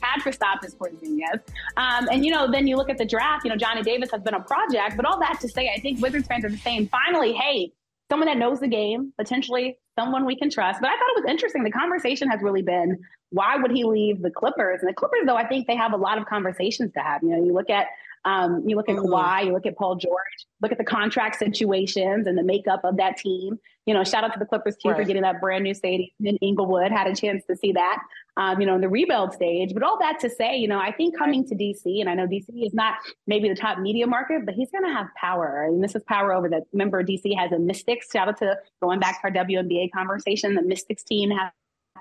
[0.00, 1.40] had Kristaps Porzingis.
[1.76, 4.22] Um, and, you know, then you look at the draft, you know, Johnny Davis has
[4.22, 7.32] been a project, but all that to say, I think Wizards fans are saying, finally,
[7.32, 7.72] hey,
[8.10, 10.80] someone that knows the game, potentially someone we can trust.
[10.80, 11.64] But I thought it was interesting.
[11.64, 12.98] The conversation has really been
[13.30, 14.80] why would he leave the Clippers?
[14.80, 17.22] And the Clippers, though, I think they have a lot of conversations to have.
[17.22, 17.86] You know, you look at
[18.24, 19.12] um, you look at mm-hmm.
[19.12, 22.96] Kawhi, you look at Paul George, look at the contract situations and the makeup of
[22.98, 23.58] that team.
[23.86, 25.00] You know, shout out to the Clippers team right.
[25.00, 26.92] for getting that brand new stadium in Inglewood.
[26.92, 27.98] Had a chance to see that,
[28.36, 29.74] um, you know, in the rebuild stage.
[29.74, 32.26] But all that to say, you know, I think coming to DC, and I know
[32.26, 32.94] DC is not
[33.26, 35.64] maybe the top media market, but he's going to have power.
[35.64, 36.62] And this is power over the.
[36.72, 38.08] Remember, DC has a Mystics.
[38.12, 40.54] Shout out to going back to our WNBA conversation.
[40.54, 41.50] The Mystics team has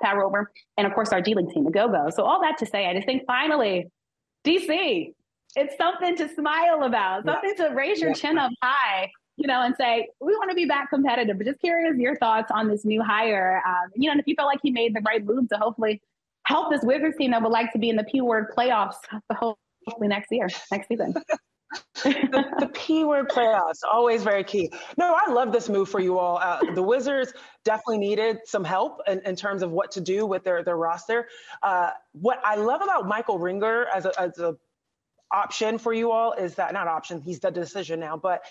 [0.02, 2.10] power over, and of course our G League team, the Go Go.
[2.10, 3.88] So all that to say, I just think finally,
[4.46, 5.14] DC,
[5.56, 9.76] it's something to smile about, something to raise your chin up high, you know, and
[9.78, 11.38] say, we want to be back competitive.
[11.38, 13.62] But just curious your thoughts on this new hire.
[13.68, 16.02] Um, you know, and if you feel like he made the right move to hopefully
[16.46, 18.96] help this Wizards team that would like to be in the P word playoffs
[19.88, 21.14] hopefully next year, next season.
[22.04, 24.72] the, the, P word playoffs, always very key.
[24.98, 26.38] No, I love this move for you all.
[26.38, 27.34] Uh, the Wizards
[27.64, 31.28] definitely needed some help in, in, terms of what to do with their, their roster.
[31.64, 34.56] Uh, what I love about Michael Winger as a, as a
[35.32, 38.44] option for you all is that not option, he's the decision now, but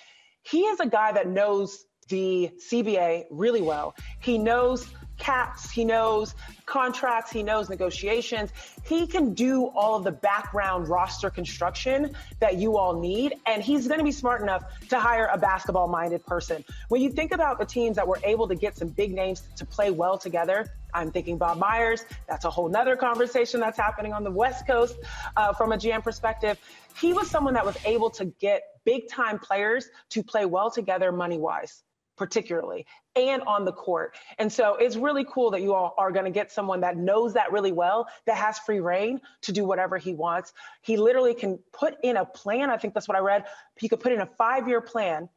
[0.43, 3.95] he is a guy that knows the CBA really well.
[4.21, 4.89] He knows
[5.21, 6.35] caps, he knows
[6.67, 8.51] contracts, he knows negotiations.
[8.85, 13.35] He can do all of the background roster construction that you all need.
[13.47, 16.65] And he's going to be smart enough to hire a basketball minded person.
[16.89, 19.65] When you think about the teams that were able to get some big names to
[19.65, 22.05] play well together, I'm thinking Bob Myers.
[22.29, 24.97] That's a whole nother conversation that's happening on the West Coast
[25.37, 26.59] uh, from a GM perspective.
[27.01, 31.13] He was someone that was able to get big time players to play well together
[31.13, 31.83] money wise
[32.21, 32.85] particularly
[33.17, 34.15] and on the court.
[34.39, 37.35] And so it's really cool that you all are going to get someone that knows
[37.35, 40.53] that really well, that has free reign to do whatever he wants.
[40.83, 42.71] He literally can put in a plan.
[42.71, 43.45] I think that's what I read.
[43.79, 45.29] He could put in a five year plan.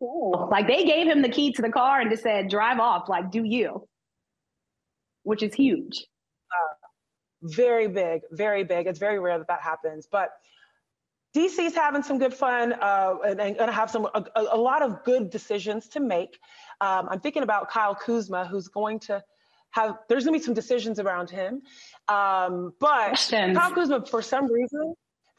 [0.00, 3.30] Like they gave him the key to the car and just said, drive off, like,
[3.30, 3.86] do you,
[5.22, 6.04] which is huge.
[6.50, 6.74] Uh,
[7.42, 8.86] very big, very big.
[8.86, 10.08] It's very rare that that happens.
[10.10, 10.30] But
[11.36, 14.80] DC's having some good fun uh, and, and going to have some a, a, lot
[14.80, 16.38] of good decisions to make.
[16.80, 19.22] Um, I'm thinking about Kyle Kuzma, who's going to
[19.70, 19.98] have.
[20.08, 21.60] There's going to be some decisions around him,
[22.08, 23.58] um, but questions.
[23.58, 24.94] Kyle Kuzma, for some reason,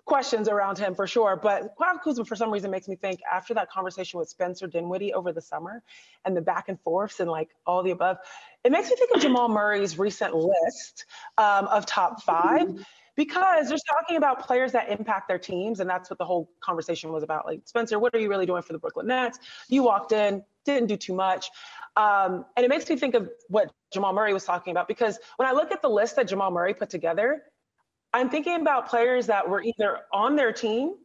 [0.06, 1.36] questions around him for sure.
[1.36, 5.16] But Kyle Kuzma, for some reason, makes me think after that conversation with Spencer Dinwiddie
[5.16, 5.82] over the summer
[6.26, 8.18] and the back and forths and like all the above,
[8.64, 11.06] it makes me think of Jamal Murray's recent list
[11.40, 12.82] um, of top 5 mm-hmm
[13.18, 17.12] because they're talking about players that impact their teams, and that's what the whole conversation
[17.12, 17.46] was about.
[17.46, 19.40] Like Spencer, what are you really doing for the Brooklyn Nets?
[19.68, 21.50] You walked in, didn't do too much,
[21.98, 25.50] um, and it makes me think of what Jamal Murray was talking about because when
[25.50, 27.42] I look at the list that Jamal Murray put together,
[28.14, 30.96] I'm thinking about players that were either on their team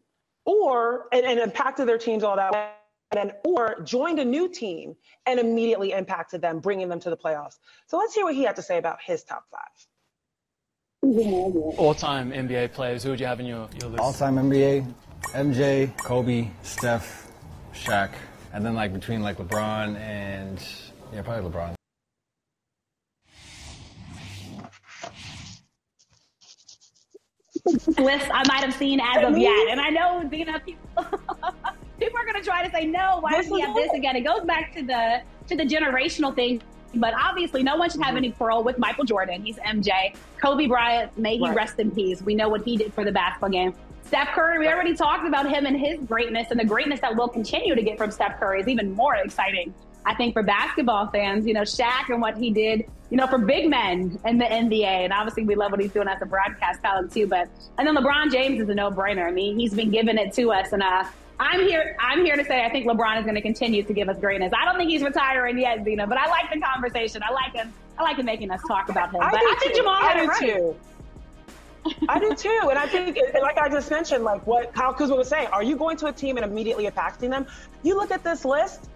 [0.45, 2.69] or and, and impacted their teams all that way.
[3.15, 4.97] And, or joined a new team
[5.27, 7.59] and immediately impacted them, bringing them to the playoffs.
[7.87, 9.92] So let's hear what he had to say about his top five.
[11.05, 14.01] All-time NBA players, who would you have in your, your list?
[14.01, 14.95] All-time NBA,
[15.33, 17.29] MJ, Kobe, Steph,
[17.75, 18.11] Shaq,
[18.53, 20.65] and then like between like LeBron and
[21.13, 21.75] yeah, probably LeBron.
[27.99, 30.89] list I might have seen as of yet, and I know you know people
[31.99, 33.19] people are going to try to say no.
[33.21, 34.15] Why does he have this again?
[34.15, 36.63] It goes back to the to the generational thing
[36.95, 39.45] but obviously, no one should have any quarrel with Michael Jordan.
[39.45, 40.15] He's MJ.
[40.41, 41.57] Kobe Bryant, may he right.
[41.57, 42.23] rest in peace.
[42.23, 43.75] We know what he did for the basketball game.
[44.05, 47.29] Steph Curry, we already talked about him and his greatness, and the greatness that we'll
[47.29, 49.73] continue to get from Steph Curry is even more exciting.
[50.05, 53.39] I think for basketball fans, you know, Shaq and what he did, you know, for
[53.39, 54.85] big men in the NBA.
[54.85, 57.27] And obviously we love what he's doing as a broadcast talent too.
[57.27, 59.27] But and then LeBron James is a no brainer.
[59.27, 60.73] I mean, he's been giving it to us.
[60.73, 61.05] And uh,
[61.43, 61.97] I'm here.
[61.99, 64.53] I'm here to say I think LeBron is going to continue to give us greatness.
[64.57, 67.21] I don't think he's retiring yet, Zena, but I like the conversation.
[67.29, 67.73] I like him.
[67.99, 69.21] I like him making us talk about him.
[69.21, 70.41] I but I think Jamal had it right.
[70.41, 70.77] Too.
[72.09, 75.29] I do too, and I think, like I just mentioned, like what Kyle Kuzma was
[75.29, 77.45] saying, are you going to a team and immediately attacking them?
[77.83, 78.89] You look at this list.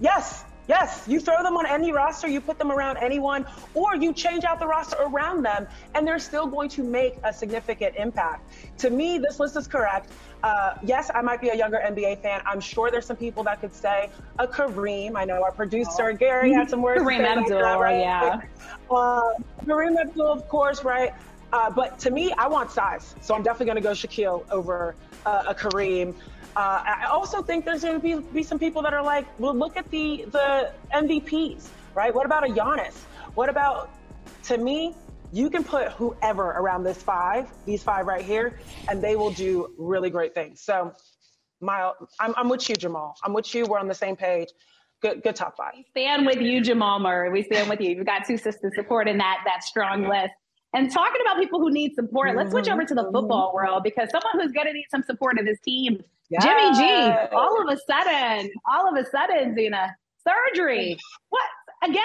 [0.00, 4.12] Yes, Yes, you throw them on any roster, you put them around anyone, or you
[4.12, 8.50] change out the roster around them, and they're still going to make a significant impact.
[8.78, 10.10] To me, this list is correct.
[10.42, 12.42] Uh, yes, I might be a younger NBA fan.
[12.46, 15.12] I'm sure there's some people that could say a Kareem.
[15.16, 16.16] I know our producer oh.
[16.16, 17.02] Gary had some words.
[17.02, 18.00] Kareem Abdul, right?
[18.00, 18.40] yeah.
[18.88, 19.32] Uh,
[19.64, 21.12] Kareem Abdul, of course, right?
[21.52, 24.94] Uh, but to me, I want size, so I'm definitely going to go Shaquille over
[25.24, 26.14] uh, a Kareem.
[26.56, 29.54] Uh, I also think there's going to be, be some people that are like, well,
[29.54, 32.14] look at the the MVPs, right?
[32.14, 33.08] What about a Giannis?
[33.34, 33.90] What about,
[34.44, 34.96] to me,
[35.32, 39.68] You can put whoever around this five, these five right here, and they will do
[39.78, 40.62] really great things.
[40.62, 40.92] So,
[41.60, 43.16] my, I'm, I'm with you, Jamal.
[43.24, 43.66] I'm with you.
[43.66, 44.48] We're on the same page.
[45.02, 45.72] Good, good top five.
[45.76, 47.30] We stand with you, Jamal Murray.
[47.30, 47.90] We stand with you.
[47.96, 50.32] You've got two sisters supporting that that strong list.
[50.74, 52.38] And talking about people who need support, mm-hmm.
[52.38, 55.38] let's switch over to the football world because someone who's going to need some support
[55.38, 56.44] of his team, yes.
[56.44, 57.34] Jimmy G.
[57.34, 60.98] All of a sudden, all of a sudden, Zena, surgery.
[61.30, 61.44] What
[61.82, 62.02] again?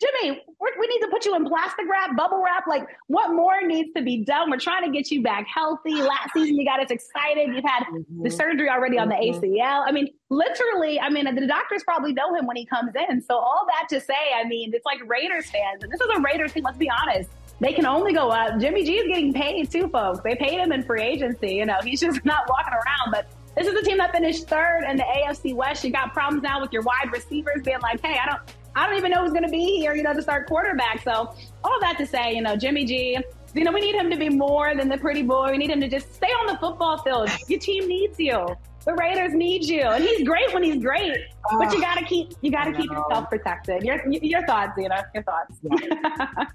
[0.00, 2.68] Jimmy, we need to put you in plastic wrap, bubble wrap.
[2.68, 4.48] Like, what more needs to be done?
[4.48, 5.94] We're trying to get you back healthy.
[5.94, 7.48] Last season, you got us excited.
[7.52, 8.22] You've had mm-hmm.
[8.22, 9.44] the surgery already on the mm-hmm.
[9.44, 9.82] ACL.
[9.84, 13.20] I mean, literally, I mean, the doctors probably know him when he comes in.
[13.22, 16.20] So, all that to say, I mean, it's like Raiders fans, and this is a
[16.20, 17.28] Raiders team, let's be honest.
[17.60, 18.60] They can only go up.
[18.60, 20.20] Jimmy G is getting paid too, folks.
[20.20, 21.54] They paid him in free agency.
[21.54, 23.10] You know, he's just not walking around.
[23.10, 25.84] But this is a team that finished third in the AFC West.
[25.84, 28.40] You got problems now with your wide receivers being like, hey, I don't
[28.76, 31.02] I don't even know who's going to be here, you know, to start quarterback.
[31.02, 31.34] So
[31.64, 33.18] all that to say, you know, Jimmy G,
[33.54, 35.50] you know, we need him to be more than the pretty boy.
[35.50, 37.28] We need him to just stay on the football field.
[37.48, 38.46] Your team needs you.
[38.88, 41.14] The Raiders need you, and he's great when he's great.
[41.58, 43.82] But you gotta keep you gotta keep yourself protected.
[43.82, 45.04] Your your thoughts, Zena.
[45.12, 45.58] Your thoughts.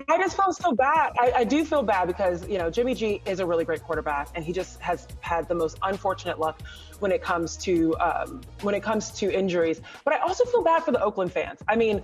[0.09, 1.11] I just feel so bad.
[1.19, 4.29] I, I do feel bad because you know Jimmy G is a really great quarterback,
[4.34, 6.59] and he just has had the most unfortunate luck
[7.01, 9.79] when it comes to um, when it comes to injuries.
[10.03, 11.59] But I also feel bad for the Oakland fans.
[11.67, 12.01] I mean,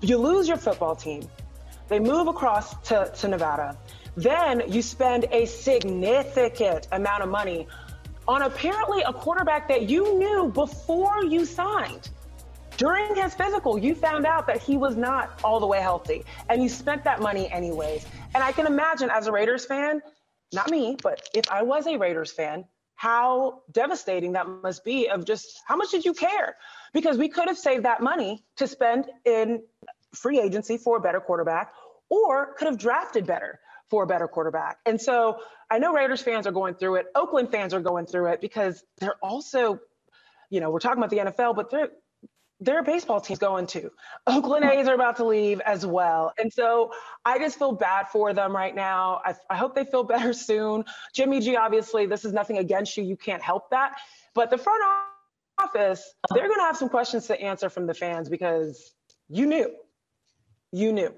[0.00, 1.28] you lose your football team,
[1.88, 3.76] they move across to, to Nevada.
[4.16, 7.66] Then you spend a significant amount of money
[8.28, 12.10] on apparently a quarterback that you knew before you signed.
[12.76, 16.62] During his physical, you found out that he was not all the way healthy, and
[16.62, 18.06] you spent that money anyways.
[18.34, 20.00] And I can imagine as a Raiders fan,
[20.52, 22.64] not me, but if I was a Raiders fan,
[22.94, 26.56] how devastating that must be of just how much did you care?
[26.92, 29.62] Because we could have saved that money to spend in
[30.14, 31.72] free agency for a better quarterback
[32.10, 33.58] or could have drafted better
[33.90, 34.78] for a better quarterback.
[34.86, 35.38] And so
[35.72, 37.06] I know Raiders fans are going through it.
[37.14, 39.80] Oakland fans are going through it because they're also,
[40.50, 41.88] you know, we're talking about the NFL, but they're
[42.60, 43.90] their baseball team's going to.
[44.26, 46.32] Oakland A's are about to leave as well.
[46.38, 46.92] And so
[47.24, 49.22] I just feel bad for them right now.
[49.24, 50.84] I, I, hope they feel better soon.
[51.14, 53.02] Jimmy G, obviously, this is nothing against you.
[53.02, 53.94] You can't help that.
[54.34, 54.80] But the front
[55.58, 58.94] office, they're going to have some questions to answer from the fans because
[59.28, 59.74] you knew.
[60.70, 61.14] You knew.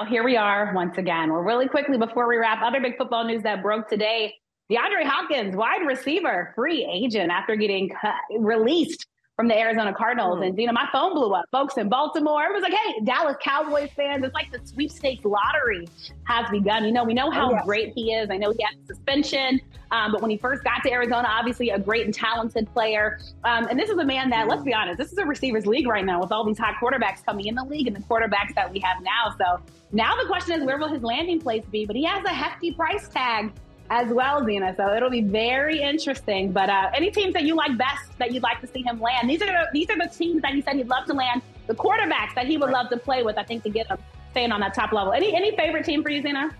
[0.00, 1.30] Well, here we are once again.
[1.30, 4.32] Well, really quickly before we wrap, other big football news that broke today.
[4.72, 9.04] DeAndre Hopkins, wide receiver, free agent after getting cut, released
[9.36, 10.38] from the Arizona Cardinals.
[10.38, 10.46] Mm.
[10.46, 11.44] And, you know, my phone blew up.
[11.52, 15.86] Folks in Baltimore, it was like, hey, Dallas Cowboys fans, it's like the sweepstakes lottery
[16.24, 16.86] has begun.
[16.86, 17.66] You know, we know how oh, yes.
[17.66, 18.30] great he is.
[18.30, 19.60] I know he had suspension,
[19.90, 23.18] um, but when he first got to Arizona, obviously a great and talented player.
[23.44, 25.86] Um, and this is a man that, let's be honest, this is a receivers league
[25.86, 28.72] right now with all these hot quarterbacks coming in the league and the quarterbacks that
[28.72, 29.34] we have now.
[29.36, 29.62] So
[29.92, 31.86] now the question is, where will his landing place be?
[31.86, 33.52] But he has a hefty price tag
[33.90, 34.74] as well, Zena.
[34.76, 36.52] So it'll be very interesting.
[36.52, 39.28] But uh, any teams that you like best that you'd like to see him land?
[39.28, 41.42] These are the, these are the teams that he said he'd love to land.
[41.66, 43.36] The quarterbacks that he would love to play with.
[43.36, 43.98] I think to get him
[44.30, 45.12] staying on that top level.
[45.12, 46.54] Any any favorite team for you, Zena?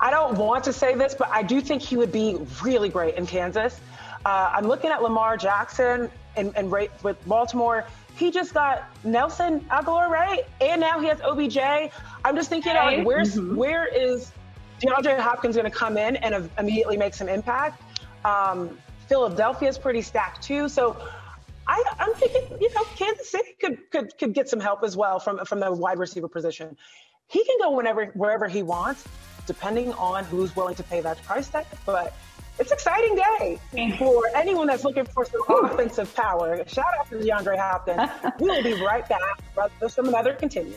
[0.00, 3.14] I don't want to say this, but I do think he would be really great
[3.14, 3.80] in Kansas.
[4.24, 7.86] Uh, I'm looking at Lamar Jackson and, and right with Baltimore.
[8.16, 10.44] He just got Nelson Agholor, right?
[10.60, 11.92] And now he has OBJ.
[12.24, 12.98] I'm just thinking, hey.
[12.98, 13.56] like, where's mm-hmm.
[13.56, 14.32] where is
[14.80, 17.82] DeAndre Hopkins going to come in and immediately make some impact.
[18.24, 18.78] Um,
[19.08, 20.68] Philadelphia is pretty stacked too.
[20.68, 20.96] So
[21.68, 25.18] I, am thinking, you know, Kansas City could, could could get some help as well
[25.18, 26.76] from from the wide receiver position.
[27.28, 29.04] He can go whenever wherever he wants,
[29.46, 31.66] depending on who's willing to pay that price tag.
[31.84, 32.14] But
[32.58, 36.62] it's an exciting day for anyone that's looking for some offensive power.
[36.66, 38.10] Shout out to DeAndre Hopkins.
[38.40, 39.54] we will be right back.
[39.54, 40.76] Brother, some other continues.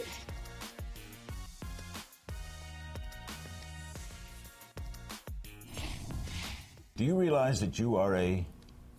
[6.97, 8.45] Do you realize that you are a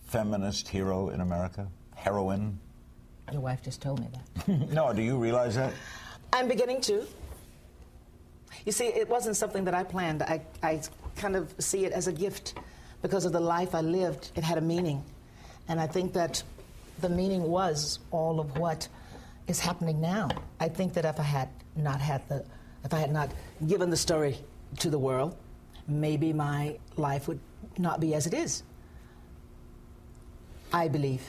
[0.07, 1.69] feminist hero in America?
[1.95, 2.59] Heroine?
[3.31, 4.09] Your wife just told me
[4.47, 4.49] that.
[4.73, 5.75] no, do you realize that?
[6.33, 7.07] I'm beginning to.
[8.65, 10.23] You see, it wasn't something that I planned.
[10.23, 10.81] I, I
[11.17, 12.55] kind of see it as a gift
[13.03, 14.31] because of the life I lived.
[14.37, 15.03] It had a meaning.
[15.69, 16.43] And I think that
[17.01, 18.89] the meaning was all of what
[19.47, 20.29] is happening now.
[20.59, 22.45] I think that if I had not had the,
[22.85, 23.31] if I had not
[23.67, 24.39] given the story
[24.79, 25.37] to the world,
[25.89, 27.41] maybe my life would
[27.79, 28.63] not be as it is.
[30.73, 31.23] I believe.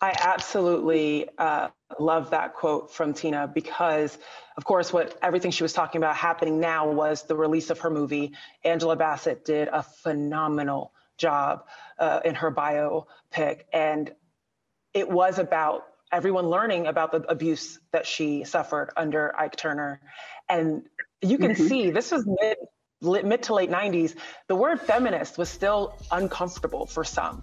[0.00, 1.68] I absolutely uh,
[1.98, 4.16] love that quote from Tina because,
[4.56, 7.90] of course, what everything she was talking about happening now was the release of her
[7.90, 8.32] movie.
[8.62, 11.64] Angela Bassett did a phenomenal job
[11.98, 14.12] uh, in her biopic, and
[14.92, 20.00] it was about everyone learning about the abuse that she suffered under Ike Turner.
[20.48, 20.82] And
[21.22, 21.66] you can mm-hmm.
[21.66, 24.14] see this was mid, mid to late 90s.
[24.46, 27.42] The word feminist was still uncomfortable for some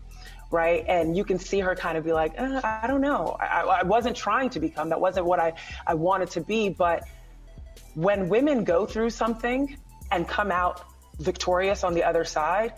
[0.53, 0.85] right?
[0.87, 3.35] And you can see her kind of be like, uh, I don't know.
[3.39, 5.53] I, I, wasn't trying to become, that wasn't what I,
[5.87, 6.69] I wanted to be.
[6.69, 7.03] But
[7.95, 9.75] when women go through something
[10.11, 10.85] and come out
[11.19, 12.73] victorious on the other side,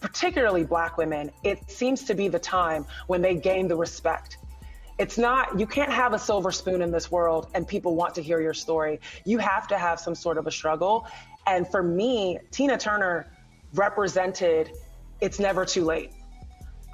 [0.00, 4.38] particularly black women, it seems to be the time when they gain the respect.
[4.98, 8.22] It's not, you can't have a silver spoon in this world and people want to
[8.22, 9.00] hear your story.
[9.24, 11.06] You have to have some sort of a struggle.
[11.46, 13.26] And for me, Tina Turner
[13.74, 14.70] represented
[15.20, 16.12] it's never too late.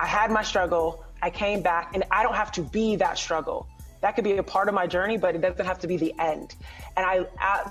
[0.02, 3.68] I had my struggle, I came back, and I don't have to be that struggle.
[4.00, 6.12] That could be a part of my journey, but it doesn't have to be the
[6.18, 6.56] end.
[6.96, 7.70] And I, I,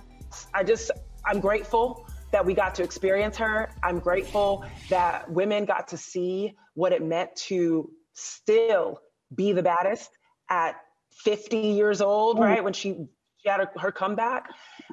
[0.54, 0.92] I just,
[1.26, 3.70] I'm grateful that we got to experience her.
[3.84, 9.02] I'm grateful that women got to see what it meant to still
[9.36, 10.10] be the baddest
[10.50, 10.78] at
[11.26, 12.46] 50 years old, mm.
[12.46, 12.64] right?
[12.64, 12.96] When she,
[13.44, 14.48] she had her, her comeback.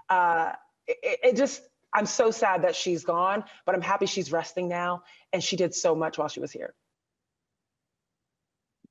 [0.09, 0.55] Uh,
[0.89, 1.63] it, it just,
[1.95, 5.05] I'm so sad that she's gone, but I'm happy she's resting now.
[5.33, 6.75] And she did so much while she was here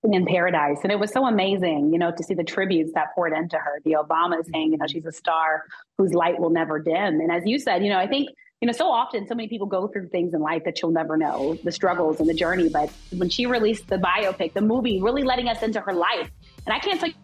[0.04, 0.80] in paradise.
[0.84, 3.82] And it was so amazing, you know, to see the tributes that poured into her.
[3.84, 5.66] The Obama saying, you know, she's a star
[5.98, 7.20] whose light will never dim.
[7.20, 8.30] And as you said, you know, I think,
[8.62, 11.18] you know, so often so many people go through things in life that you'll never
[11.18, 12.70] know, the struggles and the journey.
[12.70, 16.30] But when she released the biopic, the movie, really letting us into her life.
[16.66, 17.16] And I can't tell you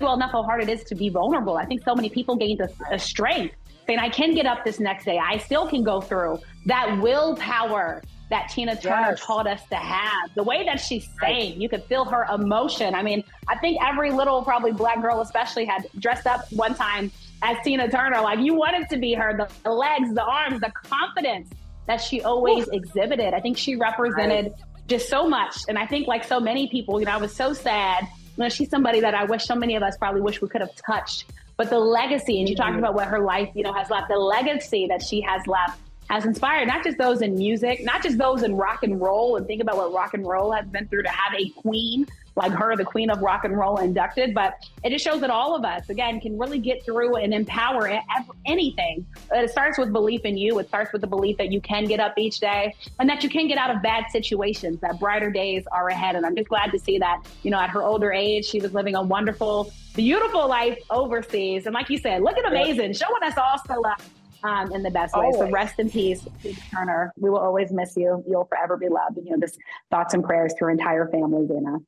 [0.00, 1.56] well enough how hard it is to be vulnerable.
[1.56, 3.54] I think so many people gained a, a strength
[3.86, 5.18] saying, I can get up this next day.
[5.18, 8.02] I still can go through that willpower
[8.32, 9.20] that Tina Turner yes.
[9.20, 10.34] taught us to have.
[10.34, 12.94] The way that she sang, you could feel her emotion.
[12.94, 17.12] I mean, I think every little, probably black girl, especially, had dressed up one time
[17.42, 18.22] as Tina Turner.
[18.22, 21.50] Like you wanted to be her, the, legs, the arms, the confidence
[21.86, 22.72] that she always Ooh.
[22.72, 23.34] exhibited.
[23.34, 24.86] I think she represented right.
[24.86, 25.58] just so much.
[25.68, 28.08] And I think, like so many people, you know, I was so sad.
[28.38, 30.62] You know, she's somebody that I wish so many of us probably wish we could
[30.62, 31.26] have touched.
[31.58, 32.62] But the legacy, and you mm-hmm.
[32.62, 35.78] talked about what her life, you know, has left, the legacy that she has left
[36.10, 39.46] has inspired not just those in music, not just those in rock and roll, and
[39.46, 42.76] think about what rock and roll has been through to have a queen like her,
[42.76, 44.34] the queen of rock and roll, inducted.
[44.34, 48.00] But it just shows that all of us, again, can really get through and empower
[48.46, 49.06] anything.
[49.32, 50.58] It starts with belief in you.
[50.58, 53.28] It starts with the belief that you can get up each day and that you
[53.28, 56.16] can get out of bad situations, that brighter days are ahead.
[56.16, 58.72] And I'm just glad to see that, you know, at her older age, she was
[58.72, 61.66] living a wonderful, beautiful life overseas.
[61.66, 64.00] And like you said, looking amazing, showing us all still up
[64.44, 65.30] um, in the best way.
[65.32, 66.26] So rest in peace,
[66.72, 67.12] Turner.
[67.16, 68.24] We will always miss you.
[68.28, 69.16] You'll forever be loved.
[69.16, 69.56] And, you know, this
[69.90, 71.78] thoughts and prayers to your entire family, Dana.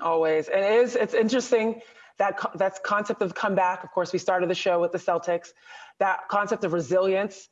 [0.00, 0.48] Always.
[0.48, 1.80] And it is, it's interesting
[2.18, 3.84] that that concept of comeback.
[3.84, 5.48] Of course, we started the show with the Celtics.
[5.98, 7.48] That concept of resilience,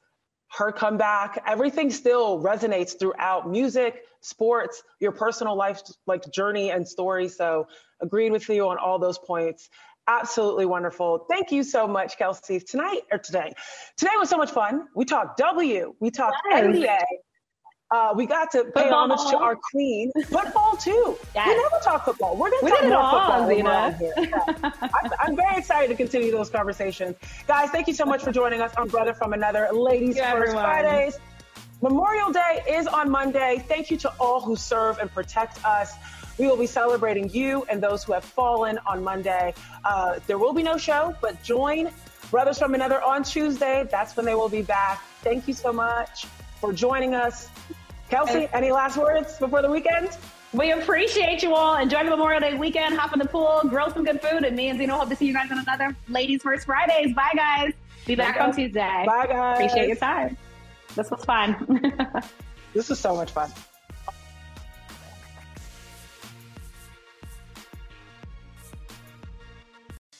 [0.58, 7.28] her comeback, everything still resonates throughout music, sports, your personal life like journey and story.
[7.28, 7.66] So
[8.00, 9.68] agreed with you on all those points.
[10.06, 11.26] Absolutely wonderful.
[11.30, 12.60] Thank you so much, Kelsey.
[12.60, 13.52] Tonight or today,
[13.96, 14.86] today was so much fun.
[14.94, 16.64] We talked W, we talked yes.
[16.64, 16.98] NBA.
[17.90, 18.92] Uh, we got to pay football.
[18.92, 20.10] homage to our queen.
[20.26, 21.16] Football too.
[21.34, 21.46] Yes.
[21.46, 22.36] We never talk football.
[22.36, 23.48] We're going to talk more football.
[23.48, 23.98] Zena.
[24.00, 24.88] Yeah.
[25.02, 27.70] I'm, I'm, very excited to continue those conversations, guys.
[27.70, 30.64] Thank you so much for joining us on Brother from Another, Ladies yeah, First everyone.
[30.64, 31.18] Fridays.
[31.82, 33.62] Memorial Day is on Monday.
[33.68, 35.94] Thank you to all who serve and protect us.
[36.38, 39.54] We will be celebrating you and those who have fallen on Monday.
[39.84, 41.90] Uh, there will be no show, but join
[42.30, 43.86] Brothers from Another on Tuesday.
[43.90, 45.02] That's when they will be back.
[45.22, 46.26] Thank you so much
[46.60, 47.48] for joining us.
[48.10, 50.16] Kelsey, any last words before the weekend?
[50.52, 51.76] We appreciate you all.
[51.76, 52.96] Enjoy the Memorial Day weekend.
[52.96, 55.26] Hop in the pool, grill some good food, and me and Zena hope to see
[55.26, 57.14] you guys on another Ladies First Fridays.
[57.14, 57.72] Bye, guys.
[58.06, 59.04] Be back on Tuesday.
[59.06, 59.58] Bye, guys.
[59.58, 60.36] Appreciate your time.
[60.94, 61.92] This was fun.
[62.72, 63.50] this was so much fun.